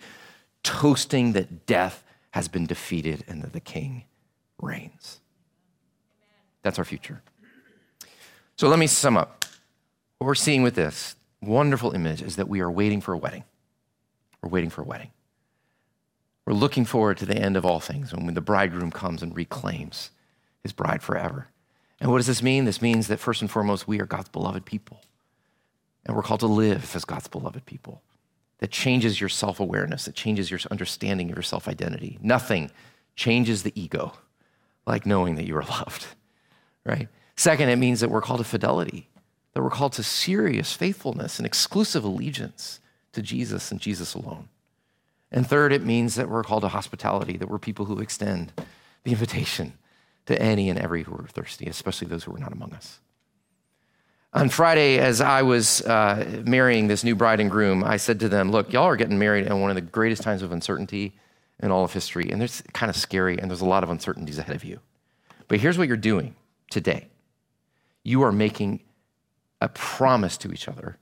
toasting 0.63 1.33
that 1.33 1.65
death 1.65 2.03
has 2.31 2.47
been 2.47 2.65
defeated 2.65 3.23
and 3.27 3.41
that 3.41 3.53
the 3.53 3.59
king 3.59 4.03
reigns. 4.61 5.19
That's 6.63 6.79
our 6.79 6.85
future. 6.85 7.21
So 8.57 8.67
let 8.67 8.79
me 8.79 8.87
sum 8.87 9.17
up. 9.17 9.45
What 10.17 10.27
we're 10.27 10.35
seeing 10.35 10.63
with 10.63 10.75
this 10.75 11.15
wonderful 11.41 11.91
image 11.91 12.21
is 12.21 12.35
that 12.37 12.49
we 12.49 12.59
are 12.59 12.71
waiting 12.71 13.01
for 13.01 13.13
a 13.13 13.17
wedding. 13.17 13.43
We're 14.41 14.49
waiting 14.49 14.69
for 14.69 14.81
a 14.81 14.85
wedding. 14.85 15.11
We're 16.47 16.53
looking 16.53 16.85
forward 16.85 17.17
to 17.17 17.25
the 17.25 17.35
end 17.35 17.57
of 17.57 17.65
all 17.65 17.81
things 17.81 18.13
when 18.13 18.33
the 18.33 18.39
bridegroom 18.39 18.89
comes 18.89 19.21
and 19.21 19.35
reclaims 19.35 20.11
his 20.63 20.71
bride 20.71 21.03
forever. 21.03 21.49
And 21.99 22.09
what 22.09 22.19
does 22.19 22.27
this 22.27 22.41
mean? 22.41 22.63
This 22.63 22.81
means 22.81 23.09
that 23.09 23.19
first 23.19 23.41
and 23.41 23.51
foremost, 23.51 23.85
we 23.85 23.99
are 23.99 24.05
God's 24.05 24.29
beloved 24.29 24.63
people. 24.63 25.01
And 26.05 26.15
we're 26.15 26.23
called 26.23 26.39
to 26.39 26.47
live 26.47 26.95
as 26.95 27.03
God's 27.03 27.27
beloved 27.27 27.65
people. 27.65 28.01
That 28.59 28.71
changes 28.71 29.19
your 29.19 29.27
self 29.27 29.59
awareness, 29.59 30.05
that 30.05 30.15
changes 30.15 30.49
your 30.49 30.61
understanding 30.71 31.29
of 31.29 31.35
your 31.35 31.43
self 31.43 31.67
identity. 31.67 32.17
Nothing 32.21 32.71
changes 33.17 33.63
the 33.63 33.73
ego 33.75 34.13
like 34.85 35.05
knowing 35.05 35.35
that 35.35 35.47
you 35.47 35.57
are 35.57 35.63
loved, 35.69 36.07
right? 36.85 37.09
Second, 37.35 37.67
it 37.67 37.75
means 37.75 37.99
that 37.99 38.09
we're 38.09 38.21
called 38.21 38.39
to 38.39 38.45
fidelity, 38.45 39.09
that 39.51 39.61
we're 39.61 39.69
called 39.69 39.91
to 39.93 40.03
serious 40.03 40.71
faithfulness 40.71 41.39
and 41.39 41.45
exclusive 41.45 42.05
allegiance 42.05 42.79
to 43.11 43.21
Jesus 43.21 43.69
and 43.69 43.81
Jesus 43.81 44.13
alone. 44.13 44.47
And 45.31 45.45
third, 45.45 45.73
it 45.73 45.83
means 45.83 46.15
that 46.15 46.29
we're 46.29 46.43
called 46.43 46.61
to 46.61 46.69
hospitality, 46.69 47.37
that 47.37 47.49
we're 47.49 47.59
people 47.59 47.85
who 47.85 47.99
extend 47.99 48.53
the 49.03 49.11
invitation 49.11 49.73
to 50.25 50.41
any 50.41 50.69
and 50.69 50.79
every 50.79 51.03
who 51.03 51.15
are 51.15 51.27
thirsty, 51.27 51.65
especially 51.65 52.07
those 52.07 52.23
who 52.23 52.35
are 52.35 52.39
not 52.39 52.53
among 52.53 52.73
us. 52.73 52.99
On 54.33 54.49
Friday, 54.49 54.99
as 54.99 55.21
I 55.21 55.41
was 55.41 55.81
uh, 55.81 56.43
marrying 56.45 56.87
this 56.87 57.03
new 57.03 57.15
bride 57.15 57.39
and 57.39 57.49
groom, 57.49 57.83
I 57.83 57.97
said 57.97 58.19
to 58.19 58.29
them, 58.29 58.51
Look, 58.51 58.71
y'all 58.71 58.85
are 58.85 58.97
getting 58.97 59.17
married 59.17 59.47
in 59.47 59.61
one 59.61 59.71
of 59.71 59.75
the 59.75 59.81
greatest 59.81 60.21
times 60.21 60.41
of 60.41 60.51
uncertainty 60.51 61.17
in 61.61 61.71
all 61.71 61.83
of 61.83 61.93
history, 61.93 62.29
and 62.29 62.43
it's 62.43 62.61
kind 62.73 62.89
of 62.89 62.95
scary, 62.95 63.39
and 63.39 63.49
there's 63.49 63.61
a 63.61 63.65
lot 63.65 63.83
of 63.83 63.89
uncertainties 63.89 64.37
ahead 64.37 64.55
of 64.55 64.63
you. 64.63 64.79
But 65.47 65.59
here's 65.59 65.77
what 65.77 65.87
you're 65.87 65.97
doing 65.97 66.35
today 66.69 67.07
you 68.03 68.21
are 68.21 68.31
making 68.31 68.81
a 69.59 69.69
promise 69.69 70.37
to 70.37 70.51
each 70.51 70.67
other 70.67 70.97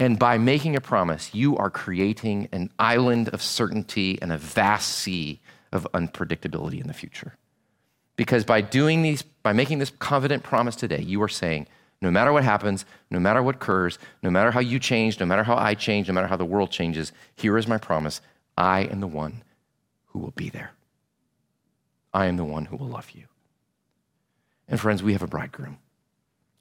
and 0.00 0.18
by 0.18 0.38
making 0.38 0.76
a 0.76 0.80
promise, 0.80 1.34
you 1.34 1.58
are 1.58 1.68
creating 1.68 2.48
an 2.52 2.70
island 2.78 3.28
of 3.28 3.42
certainty 3.42 4.18
and 4.22 4.32
a 4.32 4.38
vast 4.38 4.88
sea 4.88 5.40
of 5.72 5.86
unpredictability 5.92 6.80
in 6.80 6.86
the 6.86 6.94
future. 6.94 7.36
Because 8.16 8.46
by 8.46 8.62
doing 8.62 9.02
these, 9.02 9.20
by 9.20 9.52
making 9.52 9.78
this 9.78 9.90
confident 9.90 10.42
promise 10.42 10.74
today, 10.74 11.02
you 11.02 11.22
are 11.22 11.28
saying, 11.28 11.66
no 12.00 12.10
matter 12.10 12.32
what 12.32 12.44
happens, 12.44 12.86
no 13.10 13.20
matter 13.20 13.42
what 13.42 13.56
occurs, 13.56 13.98
no 14.22 14.30
matter 14.30 14.50
how 14.50 14.60
you 14.60 14.78
change, 14.78 15.20
no 15.20 15.26
matter 15.26 15.44
how 15.44 15.54
I 15.54 15.74
change, 15.74 16.08
no 16.08 16.14
matter 16.14 16.28
how 16.28 16.36
the 16.36 16.46
world 16.46 16.70
changes, 16.70 17.12
here 17.36 17.58
is 17.58 17.68
my 17.68 17.76
promise. 17.76 18.22
I 18.56 18.84
am 18.84 19.00
the 19.00 19.06
one 19.06 19.42
who 20.06 20.18
will 20.18 20.32
be 20.32 20.48
there. 20.48 20.72
I 22.14 22.24
am 22.24 22.38
the 22.38 22.44
one 22.44 22.64
who 22.64 22.76
will 22.78 22.88
love 22.88 23.10
you. 23.10 23.24
And 24.66 24.80
friends, 24.80 25.02
we 25.02 25.12
have 25.12 25.22
a 25.22 25.26
bridegroom, 25.26 25.76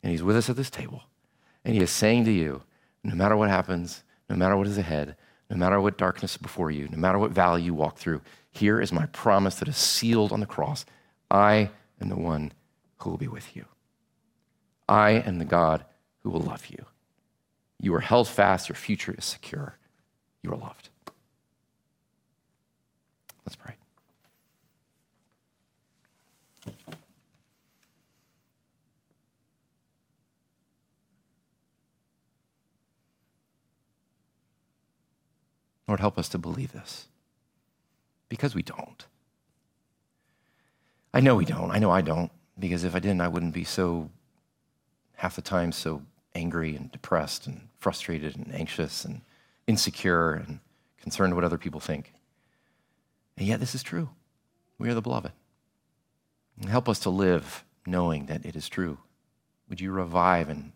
and 0.04 0.12
he's 0.12 0.24
with 0.24 0.36
us 0.36 0.50
at 0.50 0.58
this 0.58 0.70
table, 0.70 1.04
and 1.64 1.74
he 1.74 1.82
is 1.82 1.90
saying 1.90 2.26
to 2.26 2.32
you, 2.32 2.64
no 3.04 3.16
matter 3.16 3.36
what 3.36 3.50
happens, 3.50 4.04
no 4.30 4.36
matter 4.36 4.56
what 4.58 4.68
is 4.68 4.78
ahead, 4.78 5.16
no 5.50 5.58
matter 5.58 5.80
what 5.82 5.97
darkness 5.97 6.32
is 6.32 6.38
before 6.38 6.70
you, 6.70 6.88
no 6.89 6.97
matter 6.97 7.18
what 7.18 7.32
valley 7.32 7.62
you 7.62 7.74
walk 7.74 7.97
through, 7.97 8.22
here 8.52 8.80
is 8.80 8.91
my 8.91 9.06
promise 9.08 9.56
that 9.56 9.68
is 9.68 9.78
sealed 9.78 10.32
on 10.32 10.39
the 10.39 10.45
cross. 10.45 10.86
I 11.32 11.72
am 12.02 12.10
the 12.10 12.16
one 12.16 12.52
who 12.97 13.10
will 13.10 13.18
be 13.18 13.28
with 13.28 13.56
you. 13.56 13.66
I 14.88 15.12
am 15.12 15.39
the 15.39 15.45
God 15.45 15.86
who 16.20 16.30
will 16.30 16.41
love 16.41 16.68
you. 16.68 16.86
You 17.80 17.93
are 17.95 18.02
held 18.02 18.28
fast, 18.28 18.68
your 18.68 18.76
future 18.76 19.16
is 19.18 19.26
secure. 19.26 19.78
You 20.43 20.52
are 20.52 20.58
loved. 20.58 20.89
Let's 23.45 23.56
pray. 23.56 23.76
Lord, 35.90 36.02
help 36.02 36.20
us 36.20 36.30
to 36.30 36.38
believe 36.38 36.72
this 36.72 37.08
because 38.30 38.54
we 38.54 38.62
don't. 38.62 39.08
I 41.12 41.20
know 41.20 41.36
we 41.36 41.46
don't. 41.46 41.72
I 41.72 41.80
know 41.80 41.90
I 41.90 42.02
don't, 42.02 42.32
because 42.60 42.84
if 42.84 42.94
I 42.94 43.00
didn't, 43.00 43.22
I 43.22 43.28
wouldn't 43.28 43.56
be 43.56 43.64
so, 43.64 44.12
half 45.16 45.36
the 45.36 45.42
time, 45.42 45.72
so 45.72 46.04
angry 46.36 46.76
and 46.76 46.92
depressed 46.92 47.48
and 47.48 47.70
frustrated 47.80 48.36
and 48.36 48.54
anxious 48.54 49.04
and 49.04 49.22
insecure 49.66 50.34
and 50.34 50.60
concerned 51.02 51.34
what 51.34 51.44
other 51.44 51.58
people 51.58 51.80
think. 51.80 52.14
And 53.36 53.48
yet, 53.48 53.60
this 53.60 53.74
is 53.74 53.82
true. 53.82 54.10
We 54.78 54.90
are 54.90 54.94
the 54.94 55.02
beloved. 55.02 55.32
And 56.62 56.70
help 56.70 56.88
us 56.88 57.00
to 57.00 57.10
live 57.10 57.66
knowing 57.88 58.28
that 58.28 58.46
it 58.46 58.56
is 58.56 58.70
true. 58.70 59.00
Would 59.70 59.82
you 59.82 59.92
revive 59.92 60.50
and 60.50 60.72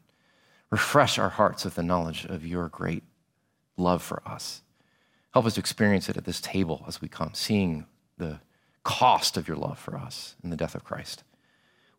refresh 0.72 1.20
our 1.20 1.30
hearts 1.30 1.66
with 1.66 1.76
the 1.76 1.84
knowledge 1.84 2.26
of 2.26 2.47
your 2.47 2.68
great 2.68 3.03
love 3.78 4.01
for 4.01 4.28
us? 4.28 4.64
Help 5.34 5.45
us 5.45 5.55
to 5.55 5.59
experience 5.59 6.09
it 6.09 6.17
at 6.17 6.25
this 6.25 6.39
table 6.39 6.84
as 6.88 7.01
we 7.01 7.07
come, 7.07 7.31
seeing 7.34 7.86
the 8.17 8.39
cost 8.84 9.38
of 9.38 9.47
your 9.47 9.57
love 9.57 9.79
for 9.79 9.97
us 9.97 10.36
in 10.43 10.49
the 10.49 10.57
death 10.57 10.75
of 10.75 10.84
Christ. 10.84 11.23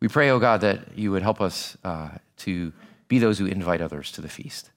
We 0.00 0.08
pray, 0.08 0.30
oh 0.30 0.38
God, 0.38 0.60
that 0.60 0.96
you 0.96 1.10
would 1.10 1.22
help 1.22 1.40
us 1.40 1.76
uh, 1.82 2.10
to 2.38 2.72
be 3.08 3.18
those 3.18 3.38
who 3.38 3.46
invite 3.46 3.80
others 3.80 4.12
to 4.12 4.20
the 4.20 4.28
feast, 4.28 4.70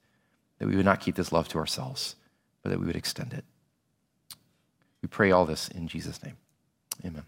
that 0.58 0.66
we 0.66 0.76
would 0.76 0.84
not 0.84 1.00
keep 1.00 1.14
this 1.14 1.32
love 1.32 1.48
to 1.48 1.58
ourselves, 1.58 2.16
but 2.62 2.70
that 2.70 2.80
we 2.80 2.86
would 2.86 2.96
extend 2.96 3.32
it. 3.32 3.44
We 5.02 5.08
pray 5.08 5.30
all 5.30 5.46
this 5.46 5.68
in 5.68 5.86
Jesus' 5.86 6.22
name. 6.22 6.36
Amen. 7.04 7.24